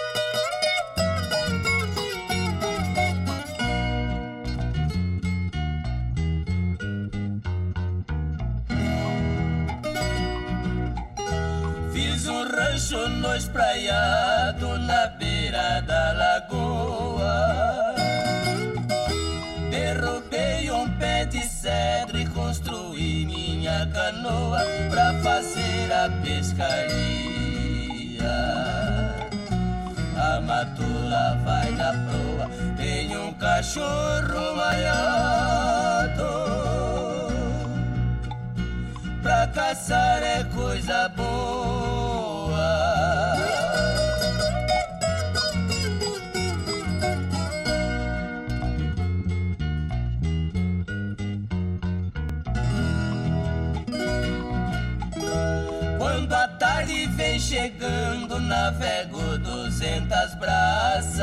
[12.91, 17.95] No espraiado na beira da lagoa.
[19.69, 26.69] Derrubei um pé de cedro e construí minha canoa pra fazer a pescaria.
[30.17, 36.11] A matula vai na proa, tem um cachorro maiado.
[39.23, 41.80] Pra caçar é coisa boa.
[57.61, 61.21] Chegando, navego duzentas braças.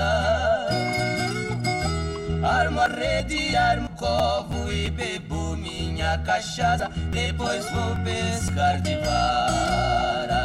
[2.45, 6.89] Armo a rede, armo covo e bebo minha cachaça.
[7.11, 10.39] Depois vou pescar de vara.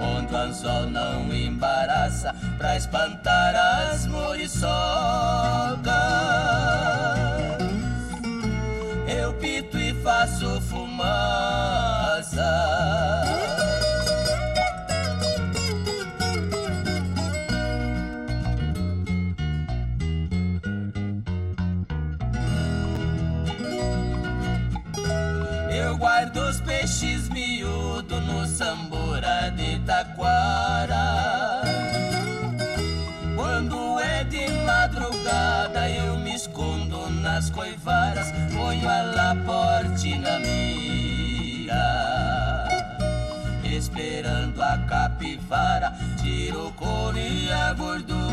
[0.00, 4.72] Onde o anzol não embaraça pra espantar as muriçocas.
[9.08, 11.64] Eu pito e faço fumaça.
[33.36, 41.74] Quando é de madrugada eu me escondo nas coivaras, ponho a laporte na mira.
[43.62, 48.23] Esperando a capivara, tiro o couro e a gordura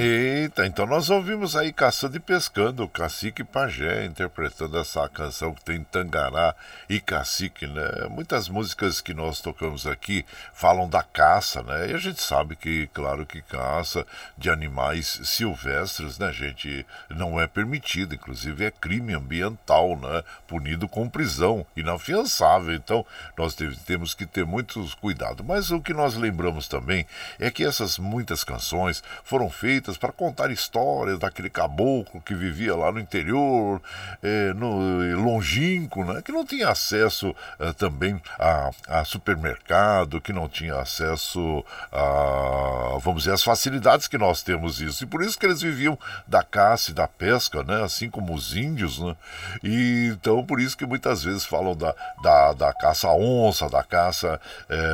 [0.00, 5.64] Hey Eita, então nós ouvimos aí Caçando e Pescando, Cacique Pajé interpretando essa canção que
[5.64, 6.54] tem Tangará
[6.88, 8.08] e Cacique, né?
[8.10, 11.90] Muitas músicas que nós tocamos aqui falam da caça, né?
[11.90, 14.06] E a gente sabe que, claro que caça
[14.36, 20.22] de animais silvestres, né, gente, não é permitido, inclusive é crime ambiental, né?
[20.46, 22.74] Punido com prisão inafiançável.
[22.74, 23.06] Então,
[23.36, 23.56] nós
[23.86, 25.46] temos que ter muitos cuidados.
[25.46, 27.06] Mas o que nós lembramos também
[27.38, 32.90] é que essas muitas canções foram feitas para contar histórias daquele caboclo que vivia lá
[32.92, 33.80] no interior,
[34.22, 40.48] é, no longínquo, né, que não tinha acesso é, também a, a, supermercado, que não
[40.48, 45.04] tinha acesso a, vamos dizer, as facilidades que nós temos isso.
[45.04, 48.56] E por isso que eles viviam da caça e da pesca, né, assim como os
[48.56, 49.16] índios, né,
[49.62, 54.40] e então por isso que muitas vezes falam da, da, da caça onça, da caça,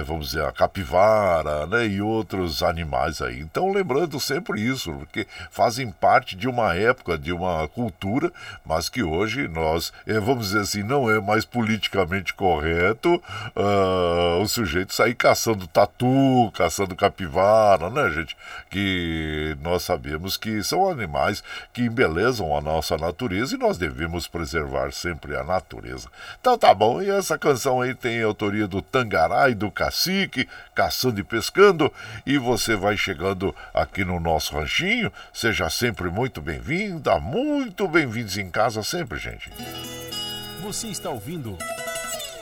[0.07, 3.41] vamos dizer, a capivara, né, e outros animais aí.
[3.41, 8.33] Então lembrando sempre isso, porque fazem parte de uma época, de uma cultura,
[8.65, 13.15] mas que hoje nós, eh, vamos dizer assim, não é mais politicamente correto
[13.55, 18.37] uh, o sujeito sair caçando tatu, caçando capivara, né, gente?
[18.71, 21.43] Que nós sabemos que são animais
[21.73, 26.09] que embelezam a nossa natureza e nós devemos preservar sempre a natureza.
[26.41, 31.21] Então tá bom, e essa canção aí tem autoria do Tangará e do Cacique, caçando
[31.21, 31.93] e pescando,
[32.25, 35.13] e você vai chegando aqui no nosso ranchinho.
[35.37, 39.51] Seja sempre muito bem-vinda, muito bem-vindos em casa sempre, gente.
[40.63, 41.59] Você está ouvindo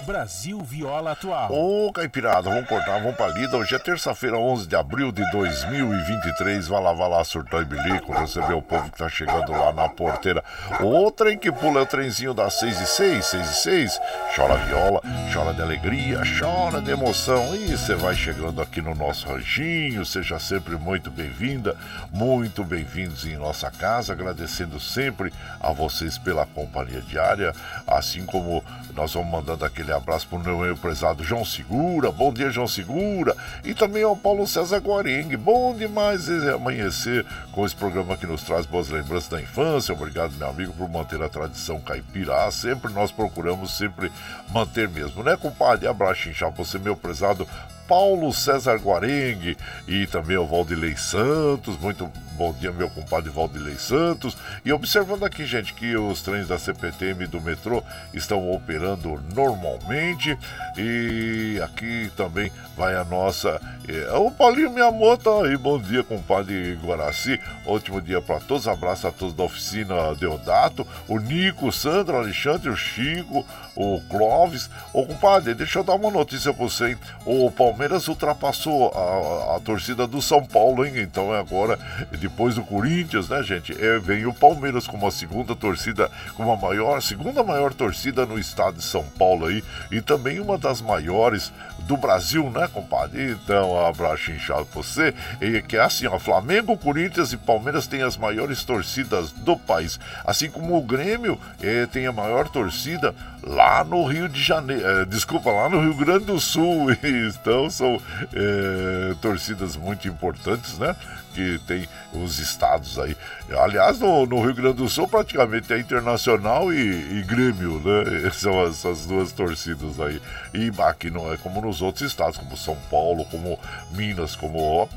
[0.05, 1.51] Brasil Viola Atual.
[1.51, 3.57] Ô, Caipirada, vamos cortar, vamos pra lida.
[3.57, 6.69] Hoje é terça-feira, 11 de abril de 2023.
[6.69, 9.89] Vai lá, vai lá, surtar e bilico, receber o povo que tá chegando lá na
[9.89, 10.45] porteira.
[10.83, 14.01] O trem que pula é o trenzinho das 6 e 6, 6 e 6.
[14.37, 15.01] Chora viola,
[15.33, 17.55] chora de alegria, chora de emoção.
[17.57, 20.05] E você vai chegando aqui no nosso ranchinho.
[20.05, 21.77] Seja sempre muito bem-vinda,
[22.13, 24.13] muito bem-vindos em nossa casa.
[24.13, 27.55] Agradecendo sempre a vocês pela companhia diária,
[27.87, 28.63] assim como
[28.95, 32.11] nós vamos mandando aquele abraço para o meu prezado João Segura.
[32.11, 33.36] Bom dia, João Segura.
[33.64, 35.36] E também ao Paulo César Guarengue.
[35.36, 39.95] Bom demais amanhecer com esse programa que nos traz boas lembranças da infância.
[39.95, 42.47] Obrigado, meu amigo, por manter a tradição caipira.
[42.47, 44.11] Ah, sempre nós procuramos sempre
[44.53, 45.86] manter mesmo, né, compadre?
[45.86, 47.47] Abraço, inchado, você, meu prezado
[47.86, 51.78] Paulo César Guarengue e também o Valdilei Santos.
[51.78, 54.37] Muito bom dia, meu compadre Valdilei Santos.
[54.64, 57.82] E observando aqui, gente, que os trens da CPTM e do metrô
[58.12, 60.37] estão operando normalmente.
[60.76, 63.61] E aqui também vai a nossa.
[63.89, 65.57] É, o Paulinho Miyamoto aí.
[65.57, 67.41] Bom dia, compadre Guaraci.
[67.66, 68.66] Ótimo dia para todos.
[68.66, 70.87] Abraço a todos da oficina Deodato.
[71.09, 74.70] O Nico, o Sandro, o Alexandre, o Chico, o Clóvis.
[74.93, 76.99] Ô, compadre, deixa eu dar uma notícia para você, hein?
[77.24, 80.95] O Palmeiras ultrapassou a, a, a, torcida do São Paulo, hein?
[80.99, 81.78] Então é agora,
[82.25, 83.72] depois do Corinthians, né, gente?
[83.72, 88.39] É, vem o Palmeiras como a segunda torcida, como a maior, segunda maior torcida no
[88.39, 89.62] estado de São Paulo aí.
[89.91, 93.33] E também uma das maiores do Brasil, né, compadre?
[93.33, 95.14] Então, abraço inchado pra você.
[95.39, 100.01] E que é assim, ó, Flamengo, Corinthians e Palmeiras têm as maiores torcidas do país.
[100.25, 104.83] Assim como o Grêmio eh, tem a maior torcida lá no Rio de Janeiro.
[104.83, 106.87] Eh, desculpa, lá no Rio Grande do Sul.
[107.45, 108.01] Então, são
[108.33, 110.97] eh, torcidas muito importantes, né?
[111.35, 113.16] Que tem os estados aí.
[113.51, 118.30] Aliás, no, no, Rio Grande do Sul praticamente é internacional e, e Grêmio, né?
[118.32, 120.22] São essas duas torcidas aí.
[120.55, 123.59] E aqui não é como nos outros estados, como São Paulo, como
[123.91, 124.89] Minas, como, uh,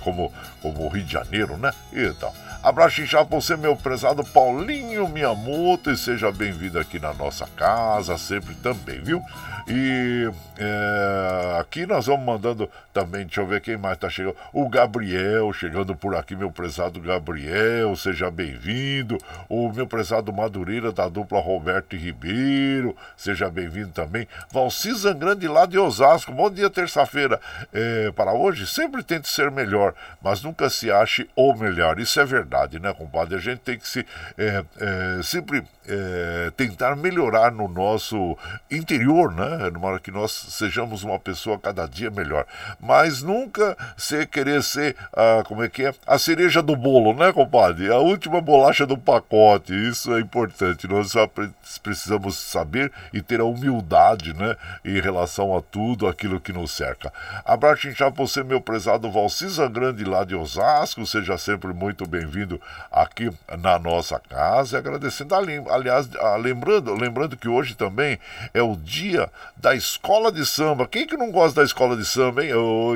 [0.00, 0.32] como,
[0.62, 1.72] como Rio de Janeiro, né?
[1.92, 2.32] Então.
[2.62, 8.16] Abraço inchado pra você, meu prezado Paulinho Miyamoto, e seja bem-vindo aqui na nossa casa,
[8.16, 9.20] sempre também, viu?
[9.66, 14.36] E é, aqui nós vamos mandando também, deixa eu ver quem mais tá chegando.
[14.52, 19.18] O Gabriel chegando por aqui, meu prezado Gabriel, seja bem-vindo.
[19.48, 24.28] O meu prezado Madureira da dupla Roberto Ribeiro, seja bem-vindo também.
[24.52, 27.40] Valci Zangrande lá de Osasco, bom dia, terça-feira.
[27.72, 31.98] É, para hoje, sempre tente ser melhor, mas nunca se ache o melhor.
[31.98, 33.36] Isso é verdade, né, compadre?
[33.36, 34.06] A gente tem que se
[34.38, 38.36] é, é sempre é, tentar melhorar no nosso
[38.70, 39.70] interior, né?
[39.82, 42.46] Hora que nós sejamos uma pessoa cada dia melhor.
[42.80, 45.94] Mas nunca você querer ser, ah, como é que é?
[46.06, 47.90] A cereja do bolo, né, compadre?
[47.90, 49.72] A última bolacha do pacote.
[49.72, 50.86] Isso é importante.
[50.86, 51.12] Nós
[51.82, 57.12] precisamos saber e ter a humildade, né, em relação a tudo aquilo que nos cerca.
[57.44, 61.04] Abraço inchado você, meu prezado Valcisa Grande lá de Osasco.
[61.06, 62.41] Seja sempre muito bem-vindo
[62.90, 64.76] aqui na nossa casa.
[64.76, 66.08] E agradecendo, aliás,
[66.40, 68.18] lembrando, lembrando que hoje também
[68.52, 70.86] é o dia da escola de samba.
[70.86, 72.52] Quem que não gosta da escola de samba, hein?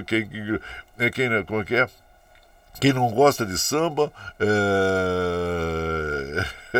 [0.06, 1.88] Quem, quem, quem, como é que é?
[2.80, 4.46] Quem não gosta de samba, é...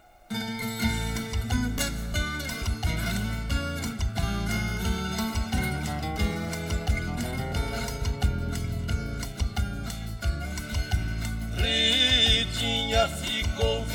[11.58, 13.86] Ritinha ficou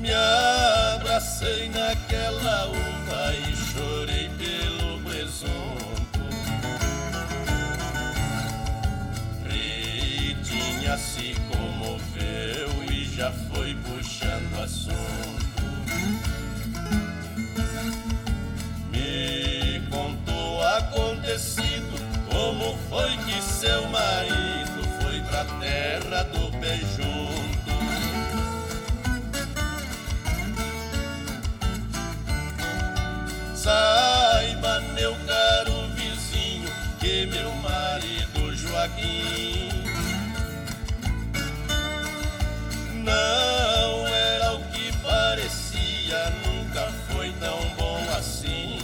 [0.00, 6.20] Me abracei naquela uva e chorei pelo presunto.
[9.46, 15.40] Ritinha se comoveu e já foi puxando assunto.
[20.76, 21.98] acontecido?
[22.30, 27.29] Como foi que seu marido foi pra terra do beijunto?
[33.62, 39.68] Saiba, meu caro vizinho, que meu marido Joaquim
[42.94, 48.80] não era o que parecia, nunca foi tão bom assim.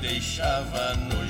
[0.00, 1.27] deixava no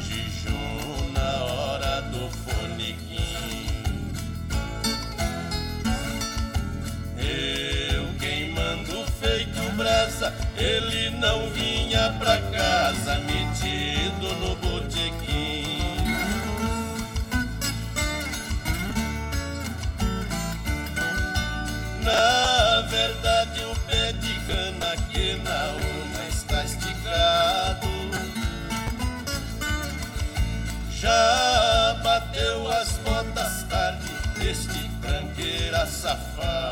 [10.59, 15.65] ele não vinha pra casa metido no botequim.
[22.03, 27.89] Na verdade, o pé de cana que na urna está esticado
[30.91, 34.09] já bateu as botas tarde
[34.41, 36.68] este tranqueira safado.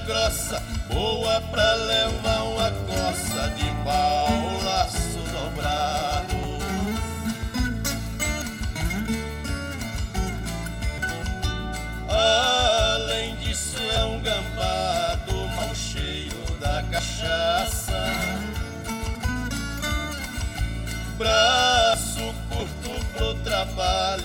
[0.00, 0.62] Grossa,
[0.92, 6.36] boa pra levar uma coça de pau laço dobrado.
[12.08, 17.92] Além disso, é um gambado mal cheio da cachaça.
[21.18, 24.21] Braço curto pro trabalho,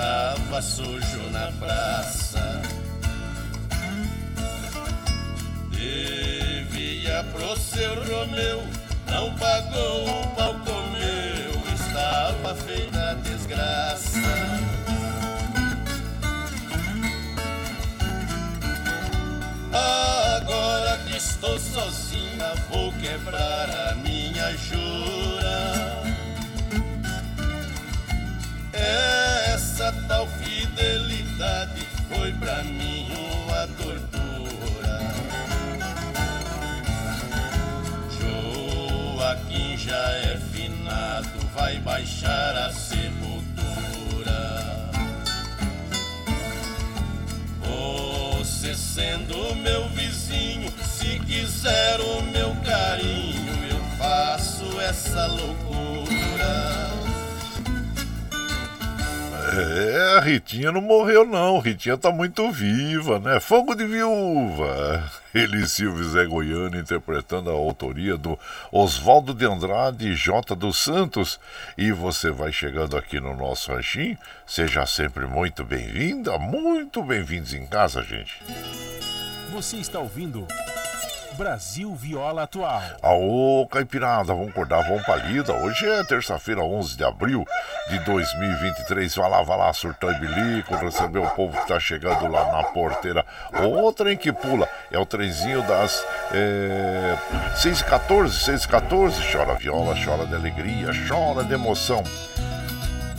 [0.00, 2.62] estava sujo na praça.
[5.70, 8.64] Devia pro seu Romeu,
[9.10, 14.18] não pagou o pau comeu, estava feita desgraça.
[19.70, 25.19] Agora que estou sozinha, vou quebrar a minha jura.
[55.10, 56.70] Essa loucura.
[59.52, 63.40] É, a Ritinha não morreu não, Ritinha tá muito viva, né?
[63.40, 65.10] Fogo de viúva.
[65.34, 68.38] Ele Silvio Zé Goiano interpretando a autoria do
[68.70, 71.40] Oswaldo de Andrade e J dos Santos.
[71.76, 77.66] E você vai chegando aqui no nosso ranchinho, seja sempre muito bem-vinda, muito bem-vindos em
[77.66, 78.40] casa, gente.
[79.52, 80.46] Você está ouvindo
[81.40, 82.82] Brasil Viola Atual.
[83.00, 85.54] Aô, Caipirada, vamos acordar, vamos pra lida.
[85.54, 87.46] Hoje é terça-feira, 11 de abril
[87.88, 89.14] de 2023.
[89.14, 92.64] Vai lá, vai lá, surtão e bilico, receber o povo que tá chegando lá na
[92.64, 93.24] porteira.
[93.54, 97.16] O trem que pula é o trenzinho das é,
[97.54, 99.32] 6h14, 6h14.
[99.32, 102.04] Chora viola, chora de alegria, chora de emoção.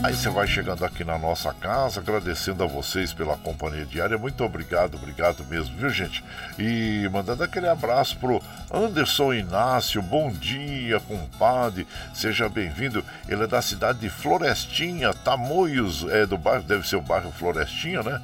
[0.02, 4.18] Aí você vai chegando aqui na nossa casa, agradecendo a vocês pela companhia diária.
[4.18, 6.24] Muito obrigado, obrigado mesmo, viu, gente?
[6.58, 10.02] E mandando aquele abraço pro Anderson Inácio.
[10.02, 11.86] Bom dia, compadre.
[12.12, 13.04] Seja bem-vindo.
[13.28, 18.02] Ele é da cidade de Florestinha, Tamoios, é do bairro, deve ser o bairro Florestinha,
[18.02, 18.20] né?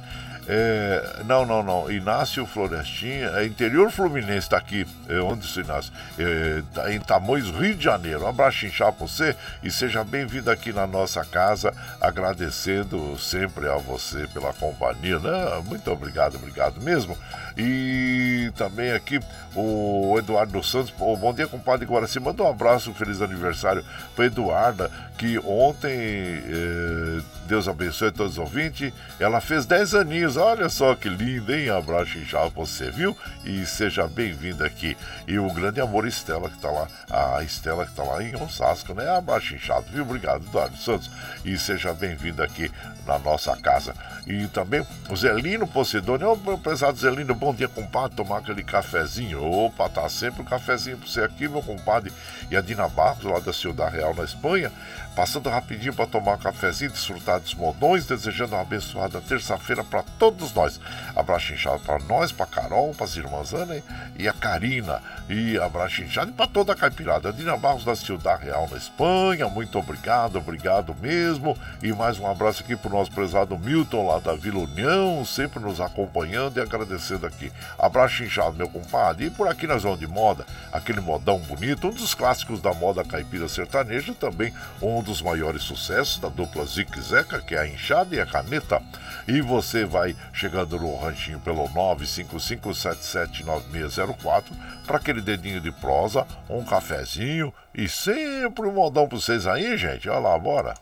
[0.51, 1.91] É, não, não, não.
[1.91, 4.83] Inácio Florestinha, é interior Fluminense, está aqui.
[5.07, 5.93] É, onde isso, Inácio?
[6.17, 8.23] É, tá em Tamoios, Rio de Janeiro.
[8.23, 11.71] Um abraço inchado para você e seja bem-vindo aqui na nossa casa,
[12.01, 15.19] agradecendo sempre a você pela companhia.
[15.19, 15.63] Né?
[15.65, 17.15] Muito obrigado, obrigado mesmo.
[17.55, 19.19] E também aqui
[19.55, 20.89] o Eduardo Santos.
[20.89, 22.19] Bom dia, compadre Guaraci.
[22.19, 23.85] Manda um abraço, um feliz aniversário
[24.15, 30.37] para Eduarda, que ontem, eh, Deus abençoe todos os ouvintes, ela fez 10 aninhos.
[30.37, 31.71] Olha só que lindo, hein?
[31.71, 33.17] Abraço pra você, viu?
[33.43, 34.95] E seja bem-vindo aqui.
[35.27, 38.93] E o grande amor Estela, que tá lá, a Estela que tá lá em Osasco,
[38.93, 39.09] né?
[39.09, 40.03] Abraço inchado, viu?
[40.03, 41.09] Obrigado, Eduardo Santos.
[41.43, 42.71] E seja bem-vindo aqui
[43.07, 43.95] na nossa casa.
[44.27, 49.43] E também o Zelino Posidônio, ô meu pesado Zelino, bom dia, compadre, tomar aquele cafezinho.
[49.43, 52.13] Opa, tá sempre um cafezinho pra você aqui, meu compadre.
[52.51, 54.71] E a Dina Barros, lá da Ciudad Real, na Espanha,
[55.15, 60.53] passando rapidinho para tomar um cafezinho, desfrutar dos modões, desejando uma abençoada terça-feira para todos
[60.53, 60.79] nós.
[61.15, 63.81] Abraço inchado para nós, para Carol, para as irmãs Ana
[64.17, 65.01] e a Karina.
[65.29, 67.33] E abraço inchado para toda a caipirada.
[67.33, 71.57] Dina Barros da Ciudad Real, na Espanha, muito obrigado, obrigado mesmo.
[71.83, 75.79] E mais um abraço aqui pro nosso prezado Milton, lá da Vila União, sempre nos
[75.81, 77.51] acompanhando e agradecendo aqui.
[77.77, 79.25] Abraço inchado, meu compadre.
[79.25, 83.03] E por aqui nós vamos de moda, aquele modão bonito, um dos clássicos da moda
[83.03, 88.15] caipira sertaneja, também um dos maiores sucessos da dupla Zique Zeca, que é a enxada
[88.15, 88.81] e a caneta.
[89.27, 94.45] E você vai chegando no ranchinho pelo 955779604
[94.85, 100.09] para aquele dedinho de prosa, um cafezinho e sempre um modão para vocês aí, gente.
[100.09, 100.73] Olha lá, bora.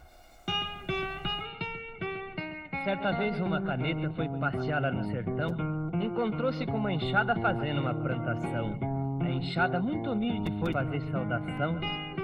[2.87, 5.53] Certa vez uma caneta foi passear lá no sertão,
[6.01, 8.79] encontrou-se com uma enxada fazendo uma plantação.
[9.19, 11.77] A enxada muito humilde foi fazer saudação,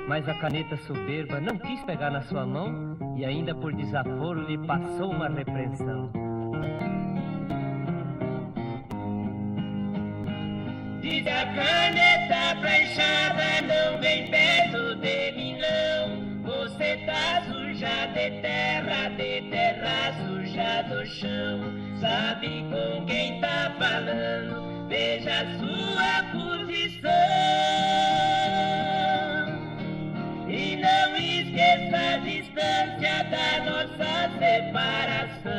[0.08, 4.58] mas a caneta soberba não quis pegar na sua mão e ainda por desaforo lhe
[4.58, 6.12] passou uma repreensão.
[11.02, 16.44] Diz a caneta pra enxada, não vem perto de mim não.
[16.44, 21.60] Você tá suja de terra, de terra suja do chão.
[22.00, 27.12] Sabe com quem tá falando, veja a sua posição.
[30.84, 35.54] Não esqueça a distância da nossa separação.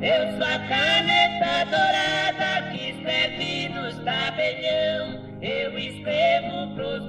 [0.00, 5.22] Eu sou a caneta dourada que escreve nos tabelião.
[5.42, 7.06] Eu escrevo pros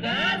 [0.00, 0.37] pros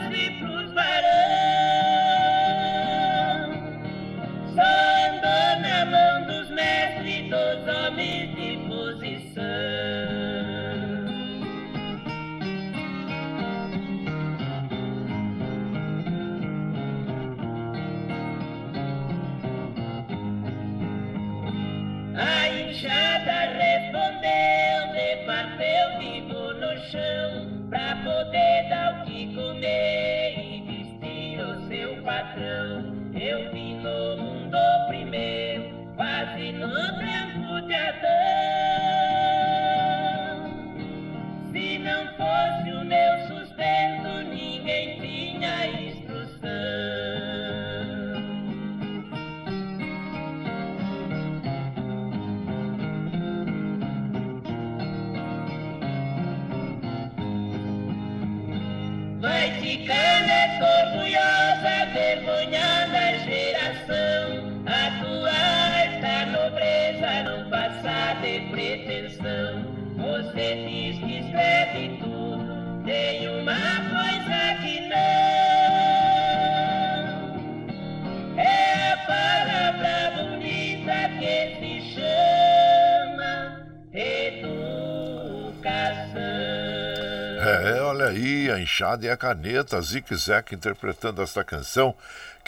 [88.50, 91.94] a enxada e a caneta, Zique Zack interpretando esta canção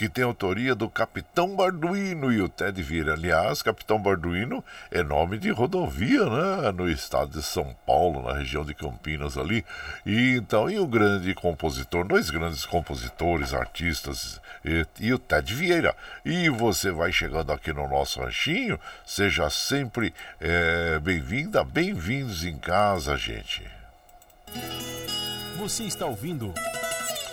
[0.01, 3.12] que tem autoria do Capitão Barduino e o Ted Vira.
[3.12, 6.72] Aliás, Capitão Barduino é nome de rodovia, né?
[6.72, 9.62] No estado de São Paulo, na região de Campinas ali.
[10.07, 15.94] E então, e o grande compositor, dois grandes compositores, artistas, e, e o Ted Vieira.
[16.24, 23.18] E você vai chegando aqui no nosso ranchinho, seja sempre é, bem-vinda, bem-vindos em casa,
[23.18, 23.62] gente.
[25.57, 26.53] Você está ouvindo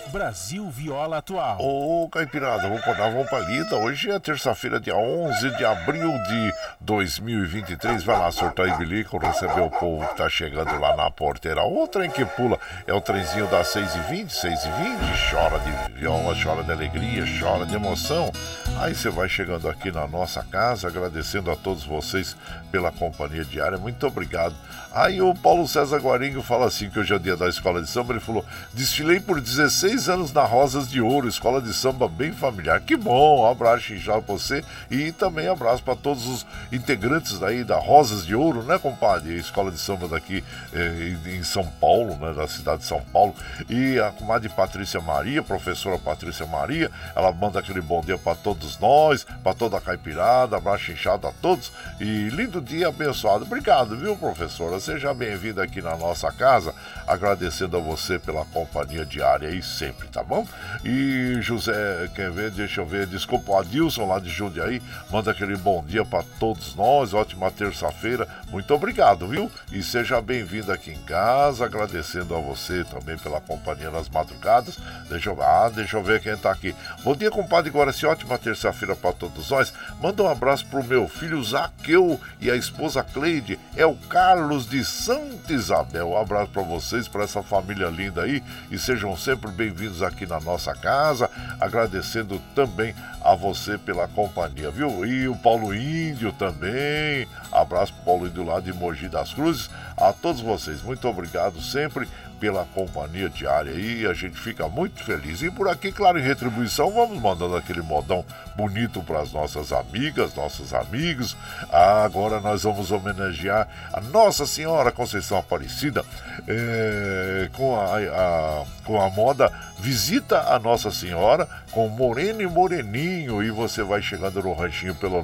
[0.08, 1.58] Brasil Viola Atual.
[1.60, 3.76] Ô, Caipirada, vamos acordar, vamos pra lida.
[3.76, 8.02] Hoje é terça-feira, dia 11 de abril de 2023.
[8.04, 11.62] Vai lá, sortar e bilico, receber o povo que tá chegando lá na porteira.
[11.62, 15.30] O trem que pula é o trenzinho das 6h20, 6h20.
[15.30, 18.32] Chora de viola, chora de alegria, chora de emoção.
[18.78, 22.36] Aí você vai chegando aqui na nossa casa, agradecendo a todos vocês
[22.70, 23.76] pela companhia diária.
[23.76, 24.54] Muito obrigado.
[24.92, 27.88] Aí o Paulo César Guarinho fala assim, que hoje é o dia da escola de
[27.88, 32.30] samba, ele falou, desfilei por 16 anos na Rosas de Ouro, escola de samba bem
[32.30, 32.78] familiar.
[32.82, 37.64] Que bom, um abraço inchado pra você e também abraço para todos os integrantes daí
[37.64, 39.34] da Rosas de Ouro, né, compadre?
[39.38, 40.44] Escola de samba daqui
[40.74, 43.34] eh, em São Paulo, né, da cidade de São Paulo.
[43.66, 48.78] E a comadre Patrícia Maria, professora Patrícia Maria, ela manda aquele bom dia para todos
[48.78, 53.44] nós, para toda a caipirada, abraço inchado a todos e lindo dia abençoado.
[53.44, 54.78] Obrigado, viu, professora?
[54.80, 56.74] Seja bem-vindo aqui na nossa casa,
[57.06, 60.46] agradecendo a você pela companhia diária e sempre, tá bom?
[60.84, 62.50] E José, quer ver?
[62.50, 66.74] Deixa eu ver, desculpa, o Adilson lá de Jundiaí, manda aquele bom dia para todos
[66.74, 69.50] nós, ótima terça-feira, muito obrigado, viu?
[69.72, 74.78] E seja bem-vindo aqui em casa, agradecendo a você também pela companhia nas madrugadas.
[75.08, 76.74] Deixa eu, ah, deixa eu ver quem tá aqui.
[77.02, 79.72] Bom dia, compadre Guaraci, ótima terça-feira para todos nós.
[80.00, 84.84] Manda um abraço pro meu filho Zaqueu e a esposa Cleide, é o Carlos de
[84.84, 86.10] Santa Isabel.
[86.10, 90.40] Um abraço para vocês, para essa família linda aí e sejam sempre bem-vindos aqui na
[90.40, 91.30] nossa casa.
[91.60, 95.04] Agradecendo também a você pela companhia, viu?
[95.04, 97.26] E o Paulo Índio também.
[97.52, 99.70] Abraço pro Paulo Índio lá de Mogi das Cruzes.
[99.96, 102.08] A todos vocês, muito obrigado sempre
[102.38, 105.42] pela companhia diária aí, a gente fica muito feliz.
[105.42, 108.24] E por aqui, claro, em retribuição, vamos mandando aquele modão
[108.56, 111.36] bonito para as nossas amigas, nossos amigos.
[111.70, 116.04] Ah, agora nós vamos homenagear a Nossa Senhora Conceição Aparecida
[116.46, 123.44] é, com, a, a, com a moda Visita a Nossa Senhora com Moreno e Moreninho.
[123.44, 125.22] E você vai chegando no ranchinho pelo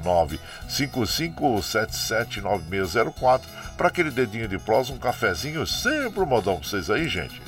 [0.69, 3.41] 955779604
[3.77, 7.41] para aquele dedinho de prosa, um cafezinho, sempre um modão para vocês aí, gente.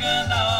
[0.00, 0.59] Saginaw.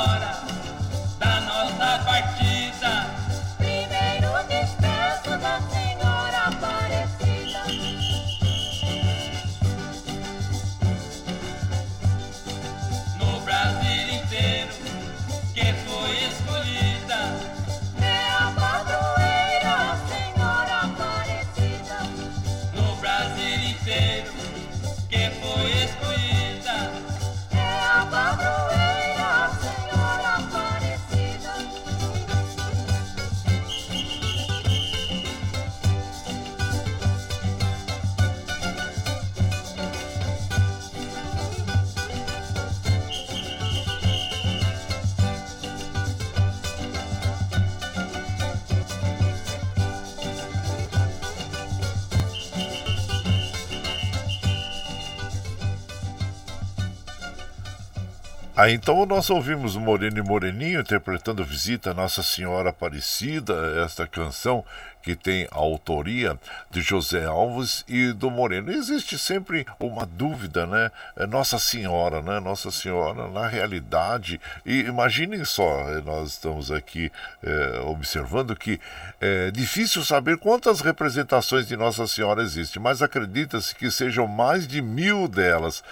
[58.63, 64.63] Ah, então nós ouvimos Moreno e Moreninho interpretando Visita Nossa Senhora Aparecida, esta canção
[65.03, 66.39] que tem a autoria
[66.71, 68.71] de José Alves e do Moreno.
[68.71, 70.91] Existe sempre uma dúvida, né?
[71.17, 72.39] É Nossa Senhora, né?
[72.39, 77.11] Nossa Senhora, na realidade, e imaginem só, eh, nós estamos aqui
[77.43, 78.79] é, observando que
[79.21, 84.83] é difícil saber quantas representações de Nossa Senhora existem, mas acredita-se que sejam mais de
[84.83, 85.83] mil delas,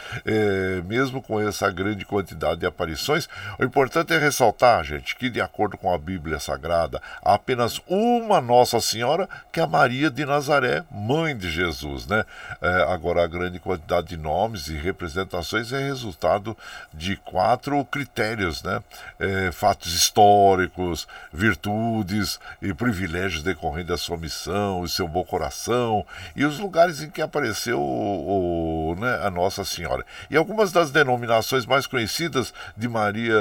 [0.87, 3.29] mesmo com essa grande quantidade de aparições.
[3.59, 8.41] O importante é ressaltar, gente, que de acordo com a Bíblia Sagrada, há apenas uma
[8.41, 12.07] Nossa Senhora que é a Maria de Nazaré, mãe de Jesus.
[12.07, 12.25] Né?
[12.61, 16.57] É, agora, a grande quantidade de nomes e representações é resultado
[16.93, 18.83] de quatro critérios: né?
[19.19, 26.05] É, fatos históricos, virtudes e privilégios decorrentes da sua missão, o seu bom coração
[26.35, 30.05] e os lugares em que apareceu o, o, né, a Nossa Senhora.
[30.31, 33.35] E algumas das denominações mais conhecidas de Maria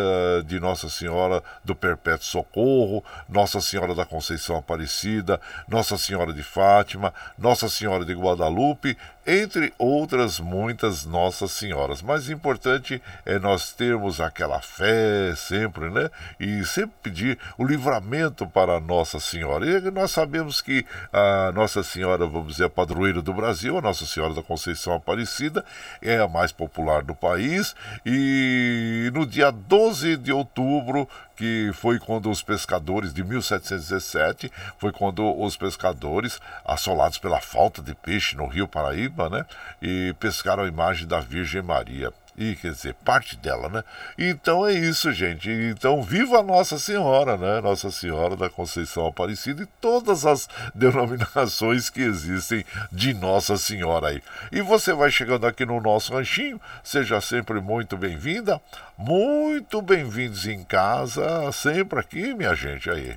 [0.46, 7.14] de Nossa Senhora do Perpétuo Socorro, Nossa Senhora da Conceição Aparecida, nossa Senhora de Fátima,
[7.38, 8.98] Nossa Senhora de Guadalupe,
[9.28, 12.02] entre outras muitas Nossas Senhoras.
[12.02, 16.10] Mas importante é nós termos aquela fé sempre, né?
[16.40, 19.66] E sempre pedir o livramento para Nossa Senhora.
[19.66, 24.06] E nós sabemos que a Nossa Senhora, vamos dizer, a padroeira do Brasil, a Nossa
[24.06, 25.66] Senhora da Conceição Aparecida,
[26.02, 27.76] é a mais popular do país.
[28.06, 31.08] E no dia 12 de outubro
[31.38, 37.94] que foi quando os pescadores, de 1717, foi quando os pescadores, assolados pela falta de
[37.94, 39.46] peixe no Rio Paraíba, né,
[39.82, 43.84] e pescaram a imagem da Virgem Maria e quer dizer, parte dela, né?
[44.18, 45.50] Então é isso, gente.
[45.50, 47.60] Então viva Nossa Senhora, né?
[47.62, 54.22] Nossa Senhora da Conceição Aparecida e todas as denominações que existem de Nossa Senhora aí.
[54.52, 58.62] E você vai chegando aqui no nosso ranchinho, seja sempre muito bem-vinda,
[58.98, 63.16] muito bem-vindos em casa, sempre aqui, minha gente aí.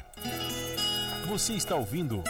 [1.27, 2.25] Você está ouvindo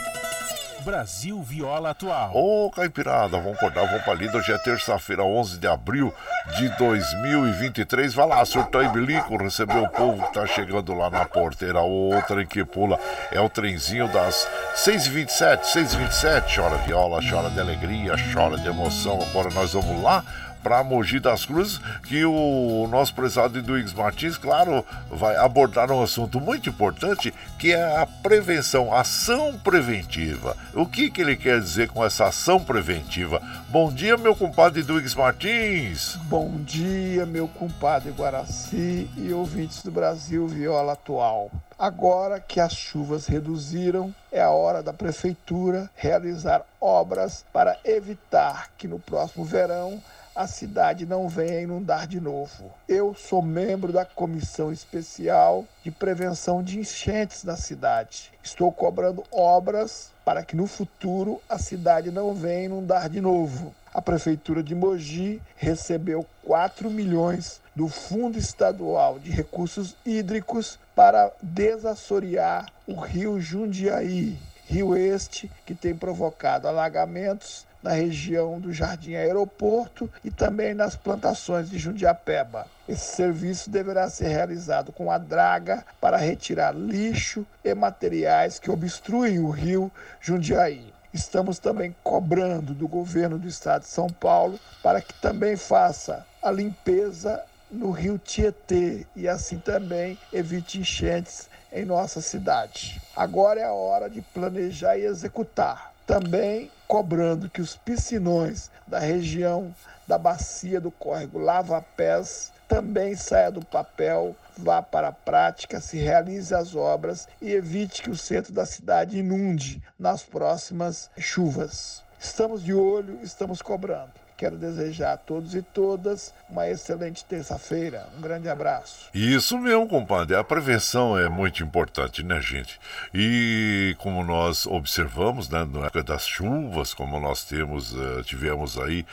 [0.83, 2.31] Brasil Viola Atual.
[2.33, 4.37] Ô, oh, Caipirada, vamos acordar, vamos pra lida.
[4.37, 6.13] Hoje é terça-feira, 11 de abril
[6.57, 8.13] de 2023.
[8.13, 11.81] Vai lá, surtou bilico, recebeu o povo que tá chegando lá na porteira.
[11.81, 12.99] O trem que pula
[13.31, 16.55] é o trenzinho das 6h27, 6h27.
[16.55, 19.21] Chora viola, chora de alegria, chora de emoção.
[19.21, 20.23] Agora nós vamos lá
[20.61, 26.39] para Mogi das Cruzes, que o nosso prezado Eduígues Martins, claro, vai abordar um assunto
[26.39, 30.55] muito importante, que é a prevenção, ação preventiva.
[30.73, 33.41] O que, que ele quer dizer com essa ação preventiva?
[33.69, 36.15] Bom dia, meu compadre Eduígues Martins.
[36.23, 41.51] Bom dia, meu compadre Guaraci e ouvintes do Brasil Viola Atual.
[41.77, 48.87] Agora que as chuvas reduziram, é a hora da prefeitura realizar obras para evitar que
[48.87, 49.99] no próximo verão
[50.35, 52.71] a cidade não venha inundar de novo.
[52.87, 58.31] Eu sou membro da Comissão Especial de Prevenção de Enchentes na cidade.
[58.41, 63.75] Estou cobrando obras para que no futuro a cidade não venha inundar de novo.
[63.93, 72.67] A Prefeitura de Mogi recebeu 4 milhões do Fundo Estadual de Recursos Hídricos para desassorear
[72.87, 80.29] o rio Jundiaí, rio este que tem provocado alagamentos na região do Jardim Aeroporto e
[80.29, 82.67] também nas plantações de Jundiapeba.
[82.87, 89.39] Esse serviço deverá ser realizado com a draga para retirar lixo e materiais que obstruem
[89.39, 90.93] o rio Jundiaí.
[91.13, 96.49] Estamos também cobrando do governo do estado de São Paulo para que também faça a
[96.49, 103.01] limpeza no rio Tietê e assim também evite enchentes em nossa cidade.
[103.15, 105.93] Agora é a hora de planejar e executar.
[106.05, 109.73] Também cobrando que os piscinões da região
[110.05, 115.97] da bacia do córrego Lava Pés também saia do papel, vá para a prática, se
[115.97, 122.03] realize as obras e evite que o centro da cidade inunde nas próximas chuvas.
[122.19, 124.11] Estamos de olho, estamos cobrando.
[124.41, 128.07] Quero desejar a todos e todas uma excelente terça-feira.
[128.17, 129.07] Um grande abraço.
[129.13, 130.35] Isso mesmo, compadre.
[130.35, 132.79] A prevenção é muito importante, né, gente?
[133.13, 139.05] E como nós observamos, né, na época das chuvas, como nós temos, uh, tivemos aí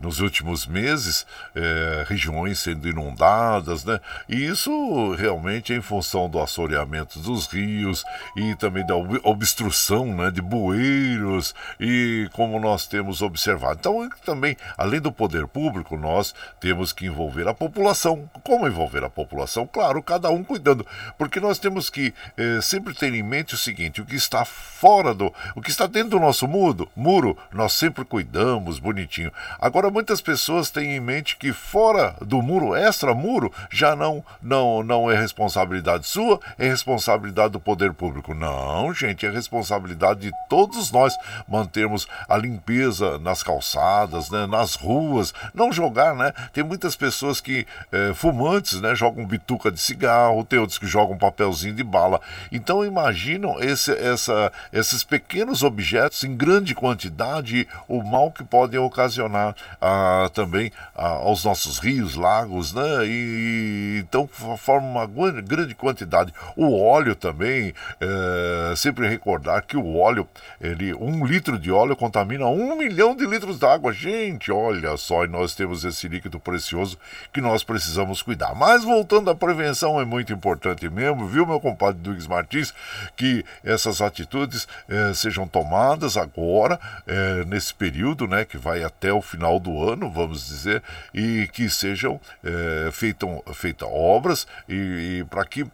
[0.00, 1.22] nos últimos meses,
[1.54, 4.00] uh, regiões sendo inundadas, né?
[4.28, 8.04] E isso realmente é em função do assoreamento dos rios
[8.36, 13.78] e também da obstrução, né, de bueiros e como nós temos observado.
[13.80, 18.28] Então, também além do poder público, nós temos que envolver a população.
[18.42, 19.66] Como envolver a população?
[19.66, 24.00] Claro, cada um cuidando, porque nós temos que eh, sempre ter em mente o seguinte:
[24.00, 28.04] o que está fora do, o que está dentro do nosso muro, muro, nós sempre
[28.04, 29.32] cuidamos bonitinho.
[29.68, 34.82] Agora muitas pessoas têm em mente que fora do muro, extra muro, já não não
[34.82, 38.32] não é responsabilidade sua, é responsabilidade do poder público.
[38.32, 41.14] Não, gente, é responsabilidade de todos nós
[41.46, 46.32] mantermos a limpeza nas calçadas, né, nas ruas, não jogar, né?
[46.50, 51.18] Tem muitas pessoas que é, fumantes, né, jogam bituca de cigarro, tem outros que jogam
[51.18, 52.22] papelzinho de bala.
[52.50, 59.47] Então imaginam esse, essa, esses pequenos objetos em grande quantidade, o mal que podem ocasionar
[59.80, 63.06] ah, também ah, aos nossos rios, lagos, né?
[63.06, 65.06] E, então forma uma
[65.42, 66.32] grande quantidade.
[66.56, 70.28] O óleo também, é, sempre recordar que o óleo,
[70.60, 73.92] ele, um litro de óleo contamina um milhão de litros d'água.
[73.92, 76.98] Gente, olha só, e nós temos esse líquido precioso
[77.32, 78.54] que nós precisamos cuidar.
[78.54, 82.72] Mas voltando à prevenção, é muito importante mesmo, viu, meu compadre Dugues Martins,
[83.16, 89.20] que essas atitudes eh, sejam tomadas agora, eh, nesse período, né, que vai até o
[89.20, 90.82] final do ano, vamos dizer,
[91.14, 92.20] e que sejam
[92.92, 95.66] feitam, feitas obras e, e para que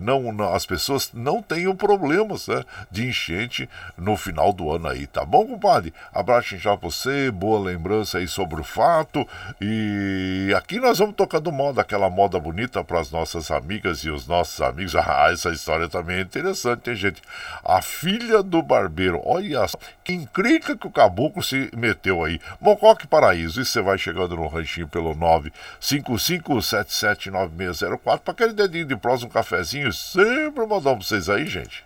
[0.00, 5.06] não, não, as pessoas não tenham problemas né, de enchente no final do ano aí,
[5.06, 5.92] tá bom, compadre?
[6.12, 9.26] Abraço já pra você, boa lembrança aí sobre o fato.
[9.60, 14.26] E aqui nós vamos tocando moda, aquela moda bonita para as nossas amigas e os
[14.26, 14.94] nossos amigos.
[15.10, 17.20] Ah, essa história também é interessante, tem gente.
[17.64, 22.38] A filha do barbeiro, olha só, que encrenca que o caboclo se meteu aí.
[23.00, 25.14] Mocoque Paraíso, e você vai chegando no ranchinho pelo
[25.80, 29.92] 955779604 para aquele dedinho de prosa, um cafezinho.
[29.92, 31.84] Sempre mandando pra vocês aí, gente.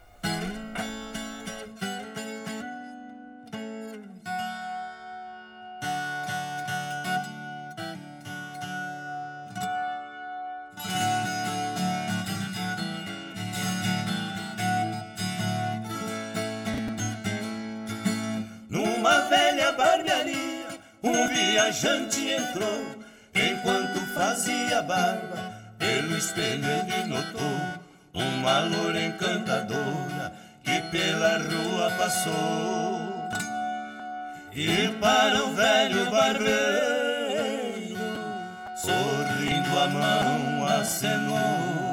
[21.75, 22.87] Viajante entrou
[23.35, 25.53] enquanto fazia barba.
[25.79, 27.59] Pelo espelho ele notou
[28.15, 33.03] uma loura encantadora que pela rua passou.
[34.55, 37.99] E para o velho barbeiro,
[38.77, 41.84] sorrindo a mão acenou.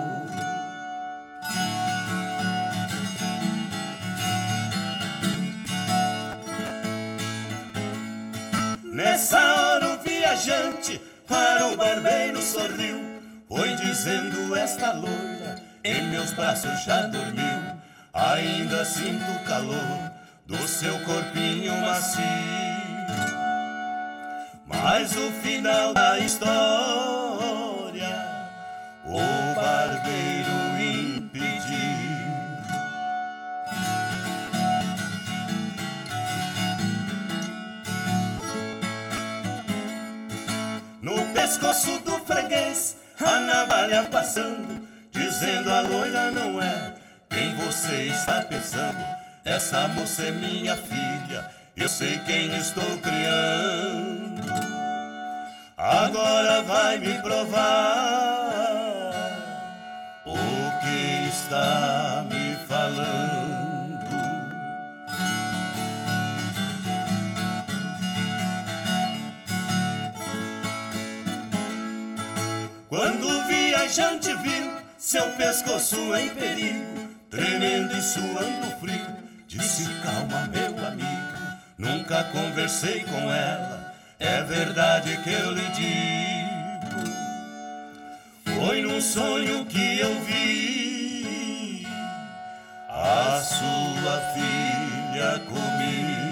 [9.11, 12.97] Hora o viajante para o barbeiro sorriu,
[13.45, 17.75] foi dizendo esta loira, em meus braços já dormiu.
[18.13, 20.11] Ainda sinto o calor
[20.47, 22.23] do seu corpinho macio.
[24.65, 26.60] Mas o final da história,
[41.61, 44.81] pescoço do freguês, a navalha passando,
[45.11, 46.93] dizendo a loira não é
[47.29, 49.05] quem você está pensando.
[49.45, 51.45] Essa moça é minha filha,
[51.77, 54.41] eu sei quem estou criando.
[55.77, 57.61] Agora vai me provar
[60.25, 60.35] o
[60.81, 62.10] que está
[73.91, 79.05] viajante viu seu pescoço em perigo, tremendo e suando frio,
[79.47, 87.11] disse: Calma, meu amigo, nunca conversei com ela, é verdade que eu lhe digo.
[88.45, 91.85] Foi num sonho que eu vi
[92.87, 96.30] a sua filha comigo.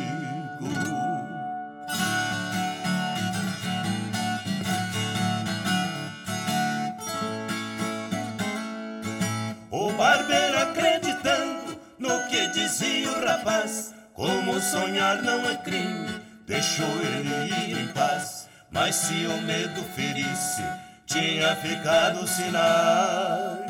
[12.52, 13.94] Dizia o rapaz.
[14.14, 18.48] Como sonhar não é crime, deixou ele ir em paz.
[18.70, 20.64] Mas se o medo ferisse,
[21.06, 23.70] tinha ficado sinais.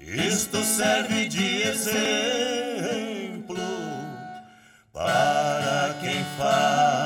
[0.00, 3.56] Isto serve de exemplo
[4.92, 7.01] para quem fala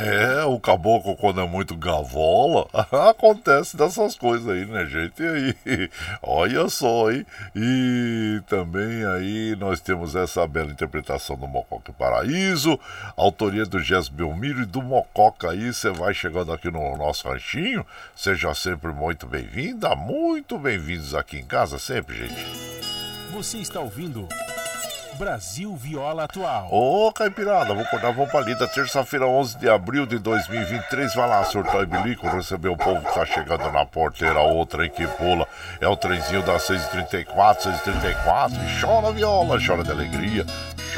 [0.00, 2.68] É, o caboclo, quando é muito gavola,
[3.10, 5.20] acontece dessas coisas aí, né, gente?
[5.20, 5.90] E aí,
[6.22, 7.26] olha só, hein?
[7.56, 12.78] E também aí nós temos essa bela interpretação do Mococa Paraíso,
[13.16, 15.72] autoria do Jess Belmiro e do Mococa aí.
[15.72, 17.84] Você vai chegando aqui no nosso ranchinho,
[18.14, 22.46] seja sempre muito bem-vinda, muito bem-vindos aqui em casa, sempre, gente.
[23.32, 24.28] Você está ouvindo.
[25.18, 26.68] Brasil Viola Atual.
[26.70, 28.68] Ô, Caipirada, vou acordar, vamos pra lida.
[28.68, 31.12] Terça-feira, 11 de abril de 2023.
[31.12, 34.38] Vai lá, surtar e bilico, receber o povo que tá chegando na porteira.
[34.38, 35.46] Outra aí que pula.
[35.80, 37.26] É o trenzinho das 6h34,
[37.58, 38.52] 6h34.
[38.52, 40.46] E chora viola, chora de alegria,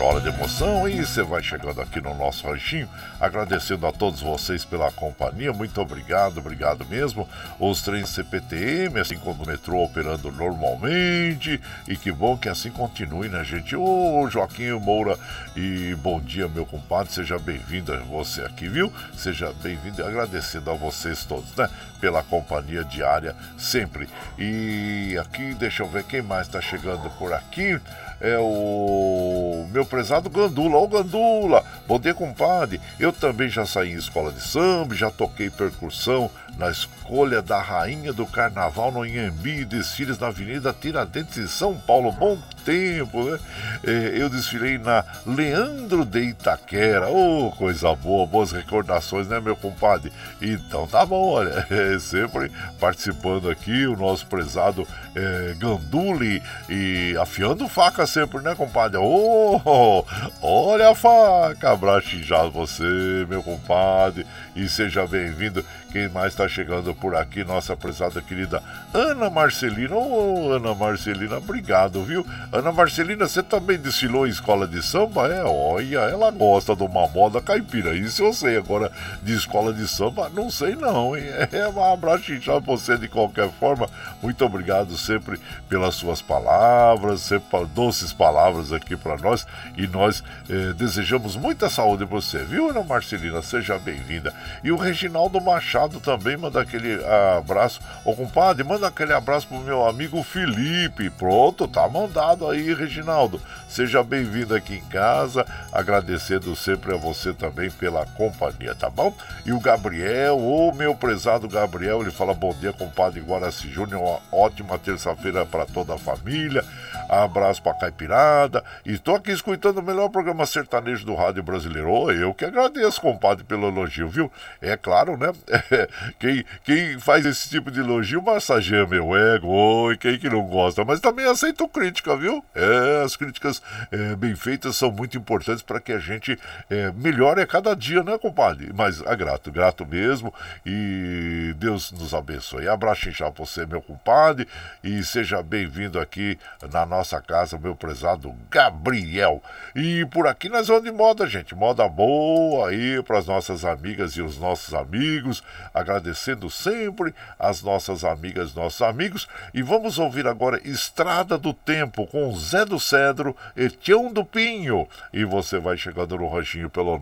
[0.00, 0.88] chora de emoção.
[0.88, 2.88] E você vai chegando aqui no nosso ranchinho.
[3.20, 5.52] Agradecendo a todos vocês pela companhia.
[5.52, 7.28] Muito obrigado, obrigado mesmo.
[7.58, 11.60] Os trens CPTM, assim como o metrô operando normalmente.
[11.86, 13.76] E que bom que assim continue, né, gente?
[13.76, 15.18] Ô, Joaquim Moura
[15.54, 17.12] e bom dia, meu compadre.
[17.12, 18.90] Seja bem-vindo a você aqui, viu?
[19.14, 21.68] Seja bem-vindo agradecendo a vocês todos, né?
[22.00, 24.08] Pela companhia diária sempre.
[24.38, 27.78] E aqui, deixa eu ver quem mais está chegando por aqui
[28.20, 30.78] é o meu prezado Gandula.
[30.78, 32.80] Ô Gandula, bom dia, compadre.
[32.98, 38.12] Eu também já saí em escola de samba, já toquei percussão na escolha da rainha
[38.12, 42.12] do carnaval no Inhambi, desfiles na Avenida Tiradentes em São Paulo.
[42.12, 43.38] Bom tempo, né?
[43.82, 47.08] É, eu desfilei na Leandro de Itaquera.
[47.08, 50.12] Oh, coisa boa, boas recordações, né, meu compadre?
[50.40, 57.68] Então tá bom, olha, é, sempre participando aqui o nosso prezado é, Ganduli e afiando
[57.68, 58.98] faca sempre, né, compadre?
[58.98, 60.04] Oh,
[60.42, 65.64] olha a faca, abraço já você, meu compadre, e seja bem-vindo.
[65.90, 67.42] Quem mais está chegando por aqui?
[67.42, 68.62] Nossa prezada querida
[68.94, 69.96] Ana Marcelina.
[69.96, 72.24] Ô, oh, Ana Marcelina, obrigado, viu?
[72.52, 75.26] Ana Marcelina, você também desfilou em escola de samba?
[75.26, 77.96] É, olha, ela gosta de uma moda caipira.
[77.96, 78.56] Isso eu sei.
[78.56, 81.24] Agora, de escola de samba, não sei não, hein?
[81.50, 83.88] É um abraço já você de qualquer forma.
[84.22, 89.44] Muito obrigado sempre pelas suas palavras, sempre doces palavras aqui para nós.
[89.76, 93.42] E nós eh, desejamos muita saúde para você, viu, Ana Marcelina?
[93.42, 94.32] Seja bem-vinda.
[94.62, 96.98] E o Reginaldo Machado Machado também manda aquele
[97.38, 97.80] abraço.
[98.04, 101.08] Ô compadre, manda aquele abraço pro meu amigo Felipe.
[101.08, 103.40] Pronto, tá mandado aí, Reginaldo.
[103.66, 105.46] Seja bem-vindo aqui em casa.
[105.72, 109.14] Agradecendo sempre a você também pela companhia, tá bom?
[109.46, 114.20] E o Gabriel, o meu prezado Gabriel, ele fala: Bom dia, compadre Guaraci Júnior.
[114.30, 116.62] Ótima terça-feira para toda a família.
[117.08, 118.62] Abraço pra Caipirada.
[118.84, 122.10] Estou aqui escutando o melhor programa sertanejo do Rádio Brasileiro.
[122.10, 124.30] Eu que agradeço, compadre, pelo elogio, viu?
[124.60, 125.32] É claro, né?
[126.18, 129.48] quem, quem faz esse tipo de elogio massageia meu ego.
[129.48, 130.84] Oi, quem que não gosta?
[130.84, 132.44] Mas também aceito crítica, viu?
[132.54, 136.38] É, as críticas é, bem feitas são muito importantes para que a gente
[136.70, 138.72] é, melhore a cada dia, né, compadre?
[138.74, 140.32] Mas é grato, grato mesmo.
[140.64, 142.68] E Deus nos abençoe.
[142.68, 144.46] Abraço já você, meu compadre.
[144.82, 146.38] E seja bem-vindo aqui
[146.72, 149.42] na nossa nossa casa, meu prezado Gabriel.
[149.74, 151.54] E por aqui nós vamos de moda, gente.
[151.54, 155.42] Moda boa aí para as nossas amigas e os nossos amigos.
[155.72, 159.26] Agradecendo sempre as nossas amigas, nossos amigos.
[159.52, 164.86] E vamos ouvir agora Estrada do Tempo com Zé do Cedro e Tião do Pinho.
[165.12, 166.96] E você vai chegando no ranchinho pelo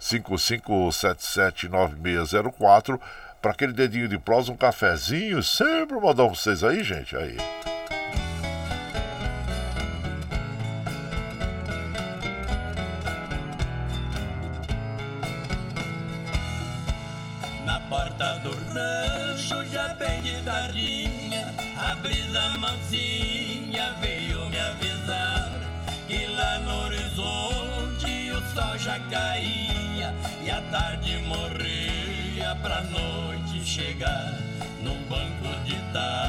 [0.00, 3.00] 955779604
[3.40, 5.42] para aquele dedinho de prosa, um cafezinho.
[5.42, 7.16] Sempre mandar vocês aí, gente.
[7.16, 7.36] Aí.
[18.72, 25.50] Rancho já bem de tardinha A brisa mansinha veio me avisar
[26.06, 34.38] Que lá no horizonte o sol já caía E a tarde morria pra noite chegar
[34.82, 36.21] Num banco de tapa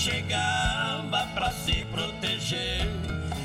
[0.00, 2.88] chegava pra se proteger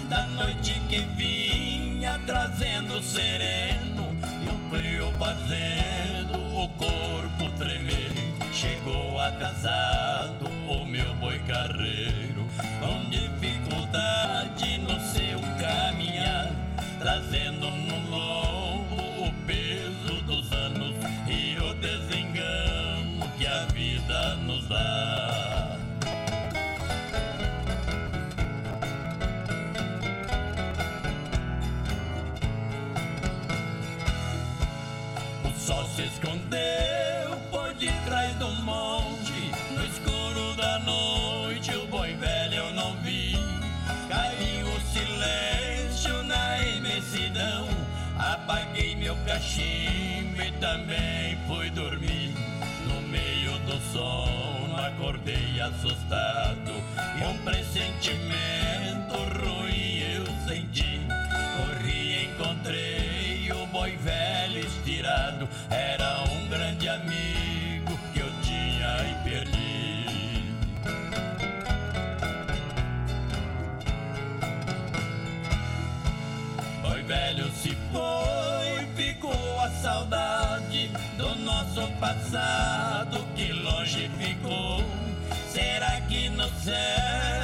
[0.08, 8.14] da noite que vinha trazendo sereno e o frio fazendo o corpo tremer.
[8.54, 9.95] Chegou atrasado
[49.46, 52.34] cachimbo e também fui dormir.
[52.88, 56.72] No meio do sono, acordei assustado.
[57.20, 58.55] E um pressentimento
[82.06, 84.84] passado que longe ficou.
[85.52, 87.35] Será que no céu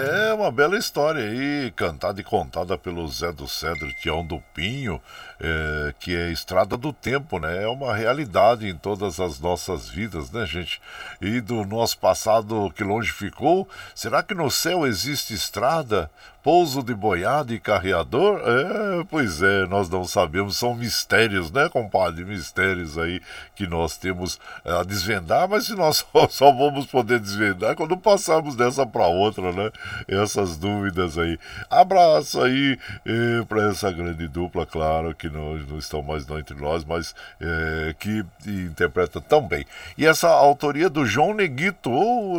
[0.00, 4.98] É uma bela história aí, cantada e contada pelo Zé do Cedro Tião do Pinho,
[5.40, 7.64] é, que é Estrada do Tempo, né?
[7.64, 10.80] É uma realidade em todas as nossas vidas, né, gente?
[11.20, 16.10] E do nosso passado que longe ficou, será que no céu existe estrada?
[16.42, 18.40] Pouso de boiada e carreador?
[18.42, 22.24] É, pois é, nós não sabemos, são mistérios, né, compadre?
[22.24, 23.20] Mistérios aí
[23.54, 28.56] que nós temos a desvendar, mas se nós só, só vamos poder desvendar quando passarmos
[28.56, 29.70] dessa para outra, né?
[30.08, 31.38] Essas dúvidas aí.
[31.68, 36.54] Abraço aí eh, para essa grande dupla, claro, que não, não estão mais não entre
[36.54, 39.64] nós, mas eh, que interpreta tão bem.
[39.96, 41.90] E essa autoria do João Neguito,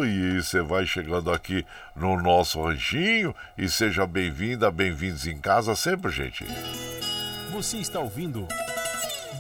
[0.05, 1.65] e você vai chegando aqui
[1.95, 6.45] no nosso ranchinho e seja bem-vinda, bem-vindos em casa sempre, gente.
[7.51, 8.47] Você está ouvindo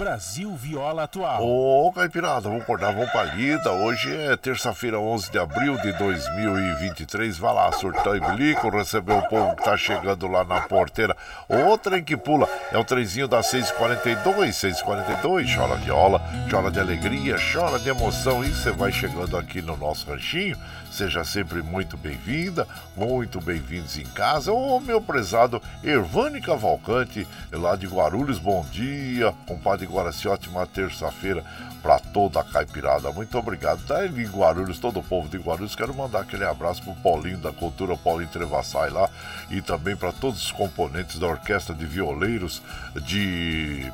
[0.01, 1.45] Brasil Viola Atual.
[1.45, 3.71] Ô, Caipirada, vamos acordar, vamos pra lida.
[3.71, 7.37] Hoje é terça-feira, 11 de abril de 2023.
[7.37, 11.15] Vai lá, surtão e bilico, receber o povo que tá chegando lá na porteira.
[11.47, 15.55] O trem que pula é o trenzinho da 642, 642.
[15.55, 16.19] Chora viola,
[16.49, 18.43] chora de alegria, chora de emoção.
[18.43, 20.57] E você vai chegando aqui no nosso ranchinho.
[20.91, 24.51] Seja sempre muito bem-vinda, muito bem-vindos em casa.
[24.51, 29.33] Ô, meu prezado Ervani Cavalcante, lá de Guarulhos, bom dia.
[29.47, 31.45] Compadre Guaraci, ótima terça-feira
[31.81, 33.09] para toda a caipirada.
[33.09, 33.85] Muito obrigado.
[33.87, 35.75] Tá em Guarulhos, todo o povo de Guarulhos.
[35.75, 39.09] Quero mandar aquele abraço pro Paulinho da Cultura, Paulinho Trevassai lá,
[39.49, 42.61] e também para todos os componentes da Orquestra de Violeiros
[43.05, 43.89] de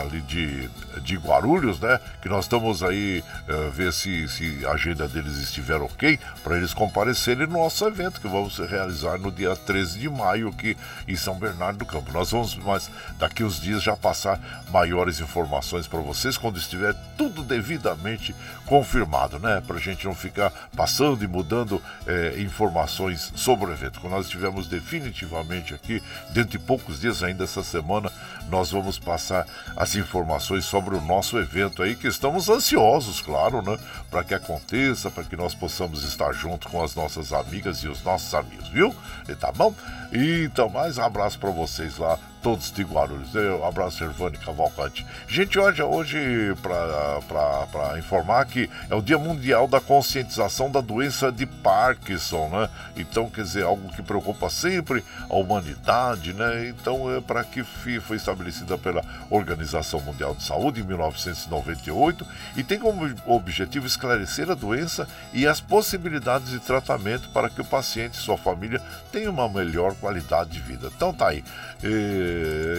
[0.00, 0.68] ali de,
[1.00, 1.98] de Guarulhos, né?
[2.20, 6.72] Que nós estamos aí é, ver se, se a agenda deles estiver ok para eles
[6.72, 10.76] comparecerem no nosso evento que vamos realizar no dia 13 de maio aqui
[11.06, 12.12] em São Bernardo do Campo.
[12.12, 14.38] Nós vamos, mas daqui uns dias já passar
[14.70, 18.34] maiores informações para vocês quando estiver tudo devidamente
[18.72, 19.62] confirmado, né?
[19.66, 24.00] Para a gente não ficar passando e mudando é, informações sobre o evento.
[24.00, 28.10] Quando nós estivermos definitivamente aqui, dentro de poucos dias ainda essa semana,
[28.48, 29.46] nós vamos passar
[29.76, 33.78] as informações sobre o nosso evento aí, que estamos ansiosos, claro, né?
[34.10, 38.02] Para que aconteça, para que nós possamos estar junto com as nossas amigas e os
[38.02, 38.96] nossos amigos, viu?
[39.28, 39.74] E tá bom?
[40.10, 43.34] Então, mais um abraço para vocês lá, todos de Guarulhos.
[43.34, 45.06] Um abraço, Servane Cavalcante.
[45.28, 46.18] Gente, hoje, hoje
[46.60, 52.68] para informar que é o Dia Mundial da Conscientização da Doença de Parkinson, né?
[52.96, 56.68] Então, quer dizer, algo que preocupa sempre a humanidade, né?
[56.68, 62.78] Então, é para que foi estabelecida pela Organização Mundial de Saúde em 1998 e tem
[62.78, 68.22] como objetivo esclarecer a doença e as possibilidades de tratamento para que o paciente e
[68.22, 68.82] sua família
[69.12, 70.90] tenham uma melhor qualidade de vida.
[70.94, 71.44] Então tá aí.
[71.84, 72.31] E,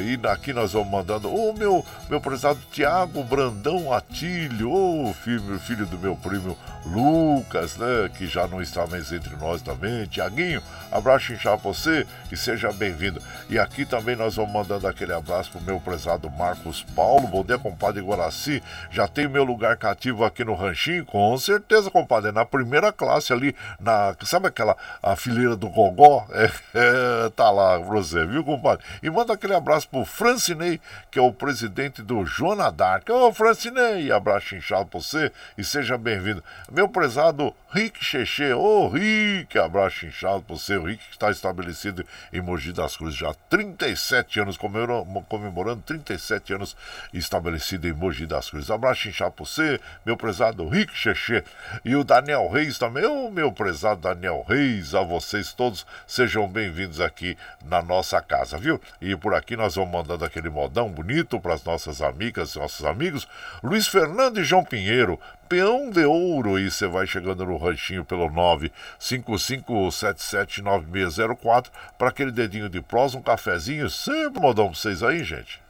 [0.05, 5.13] e aqui nós vamos mandando o oh, meu, meu prezado Tiago Brandão Atílio, o oh,
[5.13, 8.09] filho, filho do meu primo Lucas, né?
[8.17, 10.05] Que já não está mais entre nós também.
[10.05, 10.61] Tiaguinho,
[10.91, 13.21] abraço inchado pra você e seja bem-vindo.
[13.49, 17.27] E aqui também nós vamos mandando aquele abraço pro meu prezado Marcos Paulo.
[17.27, 18.61] Bom dia, compadre Guaraci.
[18.91, 21.05] Já tem meu lugar cativo aqui no Ranchinho?
[21.05, 22.31] Com certeza, compadre.
[22.31, 24.15] Na primeira classe ali, na.
[24.23, 26.25] Sabe aquela a fileira do Gogó?
[26.43, 28.83] É, é, tá lá pra você, viu, compadre?
[29.01, 30.79] E manda aquele abraço pro Francinei,
[31.11, 33.09] que é o presidente do Joana Dark.
[33.09, 36.41] Ô, Francinei, abraço inchado pra você e seja bem-vindo.
[36.71, 40.77] Meu prezado Rick Cheche, ô Rick, abraço inchado pra você.
[40.77, 46.53] O Rick que está estabelecido em Mogi das Cruzes já há 37 anos, comemorando 37
[46.53, 46.77] anos
[47.13, 48.71] estabelecido em Mogi das Cruzes.
[48.71, 51.43] Abraço inchado pra você, meu prezado Rick Cheche.
[51.83, 57.01] E o Daniel Reis também, ô meu prezado Daniel Reis, a vocês todos, sejam bem-vindos
[57.01, 58.79] aqui na nossa casa, viu?
[59.01, 63.27] E por aqui nós vamos mandando aquele modão bonito para as nossas amigas, nossos amigos.
[63.61, 66.59] Luiz Fernando e João Pinheiro, peão de ouro.
[66.59, 68.29] E você vai chegando no ranchinho pelo
[68.99, 73.89] 955779604 para aquele dedinho de prós, um cafezinho.
[73.89, 75.61] Sempre modão para vocês aí, gente.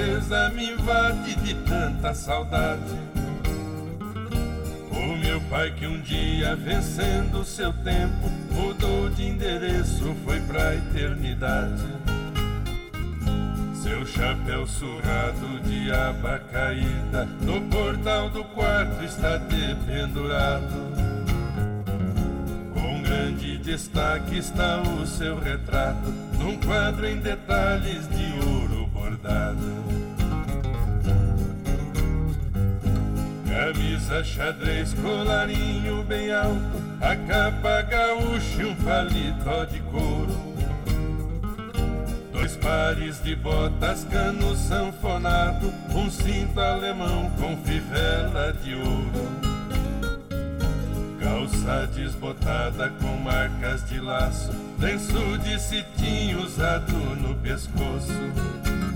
[0.00, 2.98] Tristeza me invade de tanta saudade.
[4.90, 11.82] O meu pai que um dia vencendo seu tempo mudou de endereço, foi pra eternidade.
[13.74, 21.00] Seu chapéu surrado de aba caída no portal do quarto está dependurado
[23.10, 26.08] grande destaque está o seu retrato,
[26.38, 28.59] num quadro em detalhes de ouro
[29.00, 29.58] bordado.
[33.48, 40.50] Camisa xadrez, colarinho bem alto, a capa gaúcha e um paletó de couro.
[42.32, 49.50] Dois pares de botas, cano sanfonado, um cinto alemão com fivela de ouro.
[51.20, 58.89] Calça desbotada com marcas de laço, lenço de cetim usado no pescoço.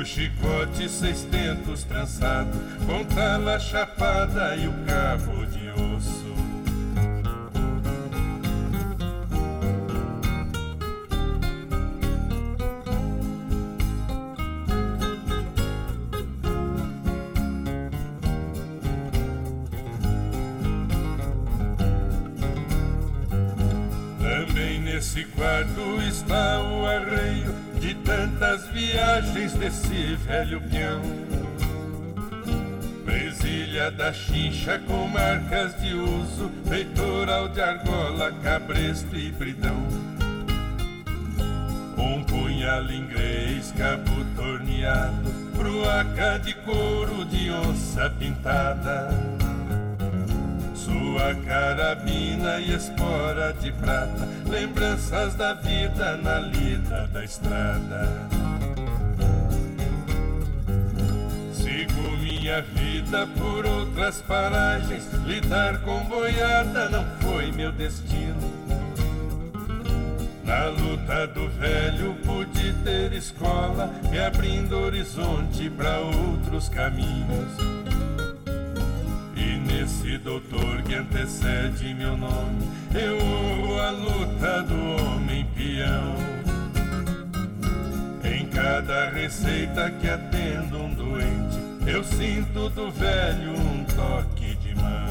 [0.00, 6.29] Longo chicote, seis tentos trançado, com tala chapada e o cabo de osso.
[29.40, 31.00] Viagens desse velho peão.
[33.04, 39.86] Presilha da chincha com marcas de uso, peitoral de argola, cabresto e bridão.
[41.96, 49.10] Um punhal inglês, cabo torneado, bruaca de couro de onça pintada
[50.74, 58.08] sua carabina e espora de prata, lembranças da vida na lida da estrada.
[62.50, 68.50] Minha vida por outras paragens, lidar com boiada não foi meu destino.
[70.42, 77.80] Na luta do velho pude ter escola, me abrindo horizonte para outros caminhos.
[79.82, 86.16] Esse doutor que antecede meu nome, eu honro a luta do homem peão.
[88.22, 91.39] Em cada receita que atendo um doente,
[91.90, 95.10] eu sinto do velho um toque de mão.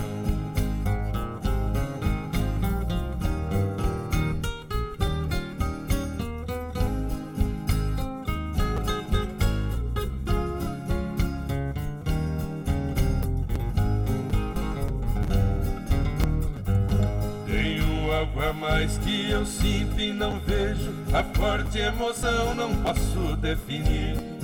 [18.11, 20.93] algo a mais que eu sinto e não vejo.
[21.13, 24.38] A forte emoção não posso definir.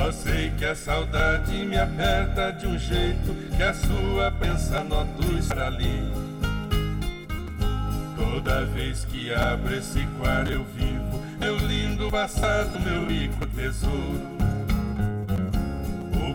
[0.00, 5.36] Só sei que a saudade me aperta de um jeito que a sua pensa noto
[5.38, 6.10] estar ali.
[8.16, 14.40] Toda vez que abro esse quadro eu vivo, meu lindo passado, meu rico tesouro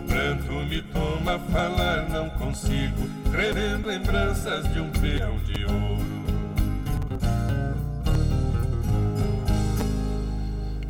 [0.06, 6.15] pranto me toma falar, não consigo, revendo lembranças de um peão de ouro.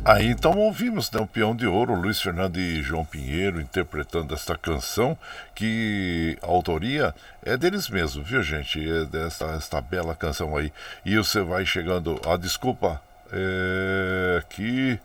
[0.07, 4.57] Aí então ouvimos né, o Peão de Ouro, Luiz Fernando e João Pinheiro interpretando esta
[4.57, 5.17] canção,
[5.53, 7.13] que a autoria
[7.43, 8.79] é deles mesmos, viu gente?
[8.89, 10.71] É desta esta bela canção aí.
[11.03, 12.21] E você vai chegando.
[12.25, 13.01] Ah, desculpa,
[13.33, 14.97] é, que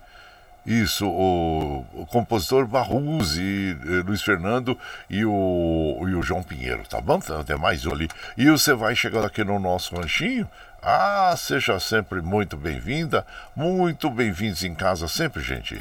[0.64, 4.78] Isso, o, o compositor Barruzzi, eh, Luiz Fernando
[5.10, 7.18] e o, e o João Pinheiro, tá bom?
[7.44, 8.08] Tem mais um ali.
[8.36, 10.48] E você vai chegando aqui no nosso ranchinho.
[10.84, 15.80] Ah, seja sempre muito bem-vinda, muito bem-vindos em casa sempre, gente.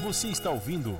[0.00, 0.96] Você está ouvindo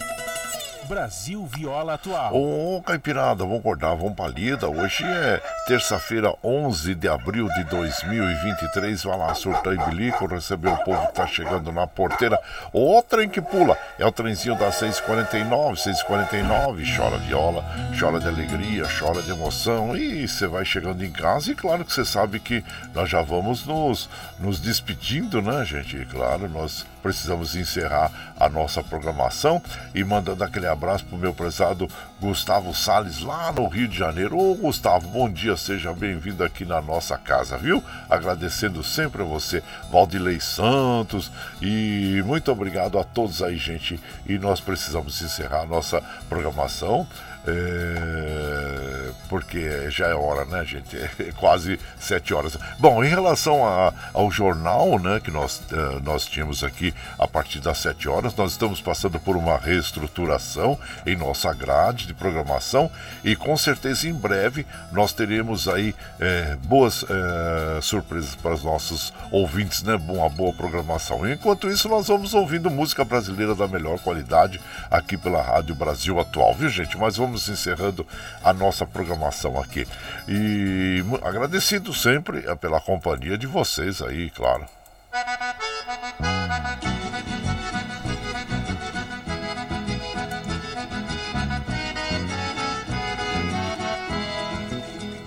[0.89, 2.35] Brasil Viola Atual.
[2.35, 4.66] Ô, Caipirada, vamos acordar, vamos pra lida.
[4.69, 9.02] Hoje é terça-feira, 11 de abril de 2023.
[9.05, 12.40] Vai lá, surtar e bilico, receber o povo que tá chegando na porteira.
[12.73, 16.97] O trem que pula é o trenzinho das 6h49, 6h49.
[16.97, 17.65] Chora viola,
[17.98, 19.94] chora de alegria, chora de emoção.
[19.94, 23.66] E você vai chegando em casa e claro que você sabe que nós já vamos
[23.66, 24.09] nos,
[24.39, 25.98] nos despedindo, né, gente?
[25.98, 29.62] E claro, nós precisamos encerrar a nossa programação
[29.94, 31.89] e mandando aquele abraço pro meu prezado
[32.20, 34.39] Gustavo Sales lá no Rio de Janeiro.
[34.39, 37.82] Ô Gustavo, bom dia, seja bem-vindo aqui na nossa casa, viu?
[38.10, 41.32] Agradecendo sempre a você, Valdilei Santos,
[41.62, 43.98] e muito obrigado a todos aí, gente.
[44.26, 47.06] E nós precisamos encerrar a nossa programação.
[47.47, 50.97] É, porque já é hora, né, gente?
[50.97, 52.56] É quase sete horas.
[52.78, 57.60] Bom, em relação a, ao jornal, né, que nós, uh, nós tínhamos aqui a partir
[57.60, 62.90] das sete horas, nós estamos passando por uma reestruturação em nossa grade de programação
[63.23, 69.12] e com certeza em breve nós teremos aí é, boas é, surpresas para os nossos
[69.31, 69.94] ouvintes, né?
[69.97, 71.28] Uma boa programação.
[71.28, 74.60] Enquanto isso, nós vamos ouvindo música brasileira da melhor qualidade
[74.90, 76.97] aqui pela Rádio Brasil Atual, viu, gente?
[76.97, 78.06] Mas vamos encerrando
[78.42, 79.86] a nossa programação aqui.
[80.26, 84.66] E agradecido sempre eh, pela companhia de vocês aí, claro.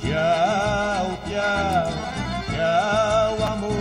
[0.02, 1.91] Tchau, tchau,
[2.52, 3.72] tchau, amor.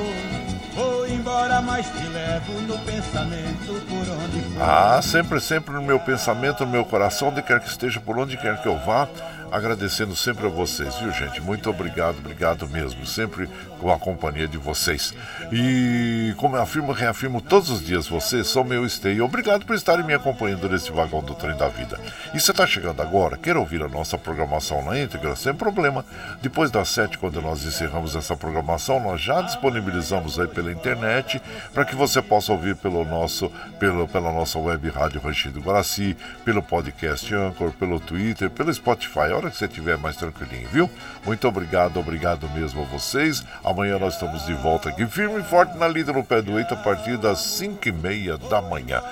[0.75, 4.50] Vou embora, mas te levo no pensamento por onde.
[4.63, 8.37] Ah, sempre, sempre no meu pensamento, no meu coração, onde quer que esteja, por onde
[8.37, 9.09] quer que eu vá
[9.51, 11.41] agradecendo sempre a vocês, viu gente?
[11.41, 13.49] Muito obrigado, obrigado mesmo, sempre
[13.79, 15.15] com a companhia de vocês.
[15.51, 19.25] E como eu afirmo, reafirmo todos os dias, vocês são meu esteio.
[19.25, 21.99] Obrigado por estarem me acompanhando nesse vagão do trem da vida.
[22.35, 25.35] E você está chegando agora, quer ouvir a nossa programação na íntegra?
[25.35, 26.05] Sem problema.
[26.43, 31.41] Depois das sete, quando nós encerramos essa programação, nós já disponibilizamos aí pela internet
[31.73, 36.63] para que você possa ouvir pelo nosso, pelo, pela nossa web rádio Ranchido Guaraci, pelo
[36.63, 40.91] podcast Anchor, pelo Twitter, pelo Spotify hora que você estiver mais tranquilinho, viu?
[41.25, 43.43] Muito obrigado, obrigado mesmo a vocês.
[43.65, 46.75] Amanhã nós estamos de volta aqui, firme e forte na lida no pé do eito,
[46.75, 49.03] a partir das 5 e meia da manhã.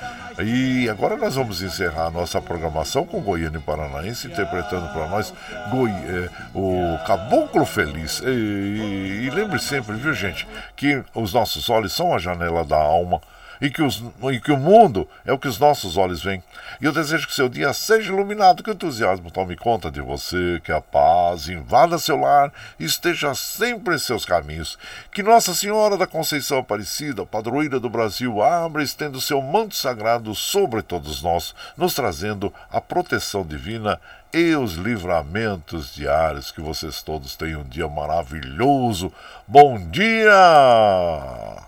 [0.41, 5.35] E agora nós vamos encerrar a nossa programação com Goiânia Paranaense, interpretando para nós
[5.71, 8.21] Goi, é, o Caboclo Feliz.
[8.21, 10.47] E, e, e lembre sempre, viu gente,
[10.77, 13.21] que os nossos olhos são a janela da alma
[13.61, 14.03] e que, os,
[14.33, 16.43] e que o mundo é o que os nossos olhos veem.
[16.81, 20.61] E eu desejo que seu dia seja iluminado, que o entusiasmo tome conta de você,
[20.63, 24.79] que a paz invada seu lar e esteja sempre em seus caminhos.
[25.13, 29.75] Que Nossa Senhora da Conceição Aparecida, padroeira do Brasil, abra e estenda o seu manto
[29.75, 34.01] sagrado sobre todos nós, nos trazendo a proteção divina
[34.33, 36.51] e os livramentos diários.
[36.51, 39.13] Que vocês todos tenham um dia maravilhoso.
[39.47, 41.68] Bom dia!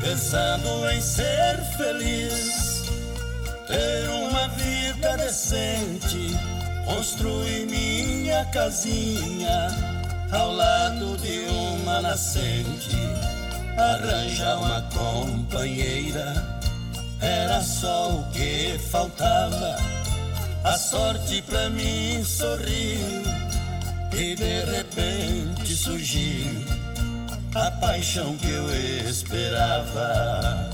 [0.00, 2.84] Pensando em ser feliz,
[3.66, 6.36] ter uma vida decente,
[6.84, 9.68] construir minha casinha
[10.32, 12.96] ao lado de uma nascente,
[13.76, 16.34] arranjar uma companheira,
[17.20, 19.76] era só o que faltava.
[20.64, 23.22] A sorte pra mim sorriu
[24.12, 26.77] e de repente surgiu
[27.66, 28.70] a paixão que eu
[29.08, 30.70] esperava.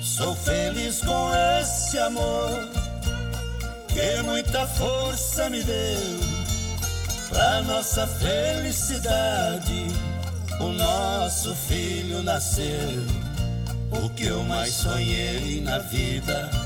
[0.00, 1.30] Sou feliz com
[1.60, 2.68] esse amor
[3.88, 6.20] que muita força me deu
[7.28, 9.86] pra nossa felicidade.
[10.58, 13.04] O nosso filho nasceu,
[13.90, 16.65] o que eu mais sonhei na vida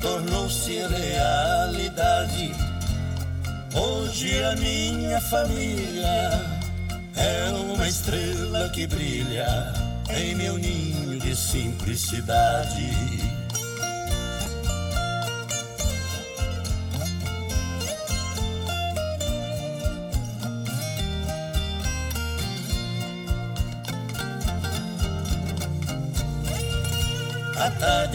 [0.00, 2.52] tornou-se realidade.
[3.74, 6.30] Hoje a minha família
[7.16, 9.72] é uma estrela que brilha
[10.10, 13.37] em meu ninho de simplicidade.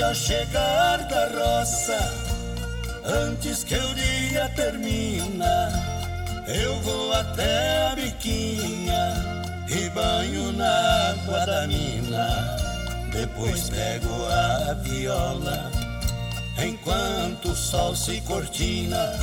[0.02, 1.98] Ao chegar da roça,
[3.04, 5.72] antes que o dia termina,
[6.48, 9.14] eu vou até a biquinha
[9.70, 12.58] e banho na água da mina.
[13.12, 15.72] Depois pego a viola,
[16.64, 19.14] enquanto o sol se cortina,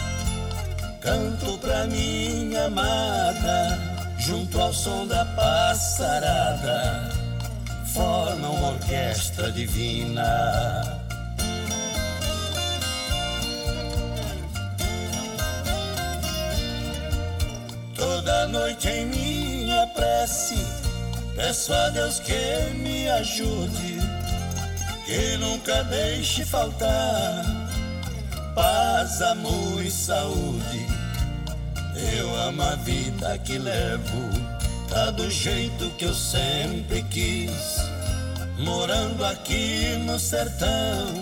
[1.00, 3.78] canto pra minha amada,
[4.18, 7.19] junto ao som da passarada,
[7.92, 11.02] forma uma orquestra divina.
[17.94, 20.56] Toda noite em minha prece,
[21.36, 23.98] peço a Deus que me ajude,
[25.04, 27.44] que nunca deixe faltar
[28.54, 30.86] paz, amor e saúde.
[32.16, 34.49] Eu amo a vida que levo,
[34.90, 37.78] tá do jeito que eu sempre quis.
[38.58, 41.14] Morando aqui no sertão,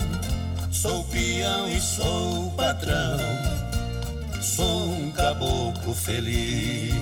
[0.72, 3.58] sou peão e sou patrão
[4.58, 6.92] sou um caboclo feliz.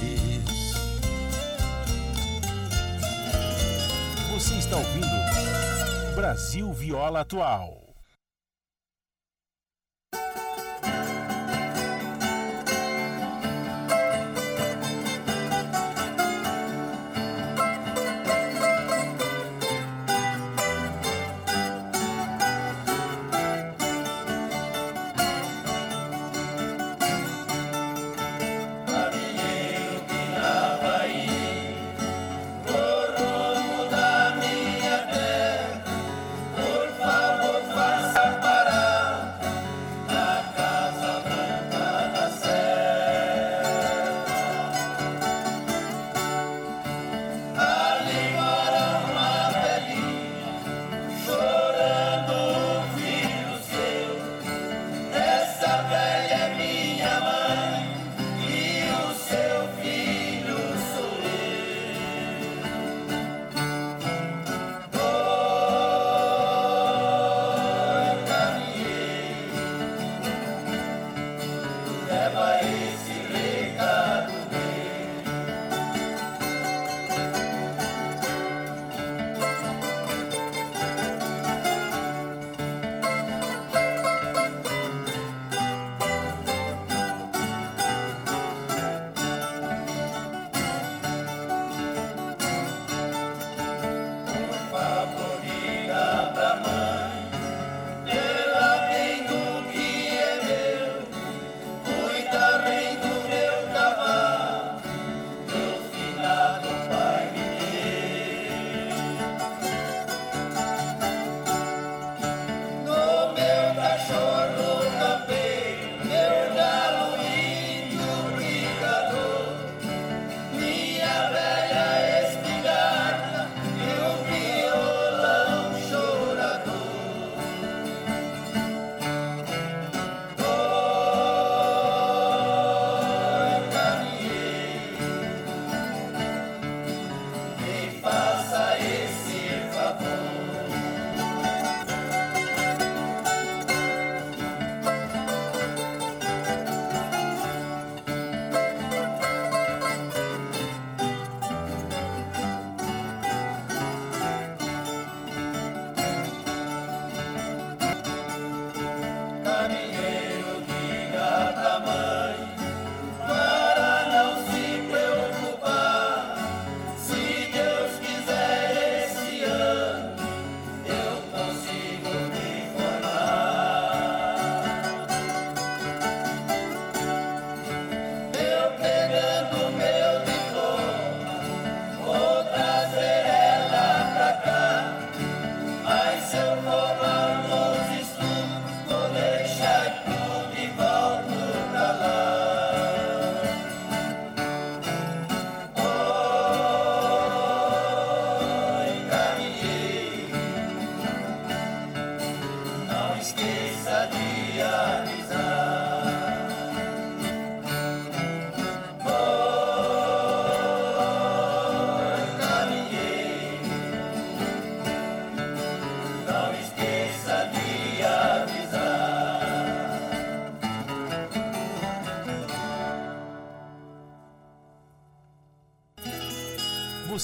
[4.34, 7.85] Você está ouvindo Brasil Viola Atual.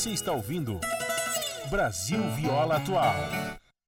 [0.02, 0.80] Você está ouvindo
[1.70, 3.14] Brasil Viola Atual.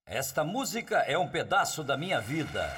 [0.06, 2.70] Esta música é um pedaço da minha vida.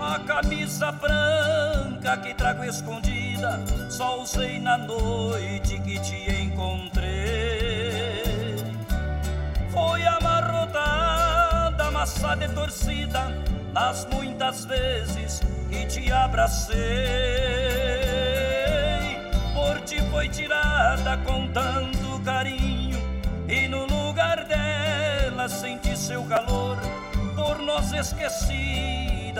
[0.00, 3.58] A camisa branca que trago escondida,
[3.90, 5.17] só usei na noite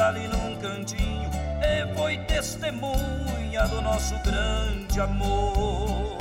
[0.09, 1.31] ali num cantinho,
[1.61, 6.17] e foi testemunha do nosso grande amor.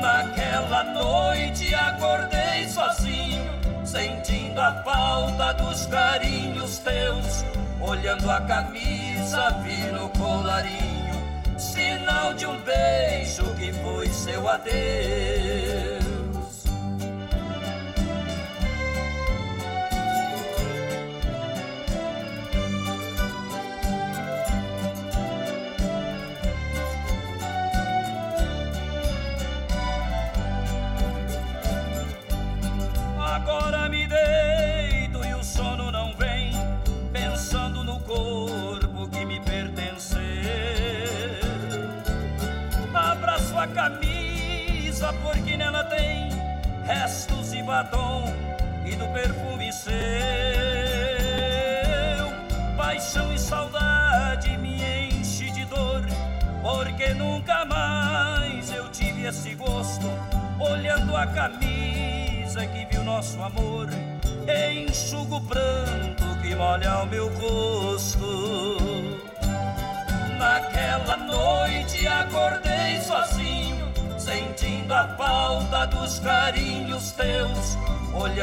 [0.00, 3.44] Naquela noite acordei sozinho,
[3.84, 7.44] sentindo a falta dos carinhos teus.
[7.80, 15.39] Olhando a camisa, vi no colarinho, sinal de um beijo que foi seu adeus.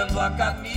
[0.08, 0.77] Olhando a camisa,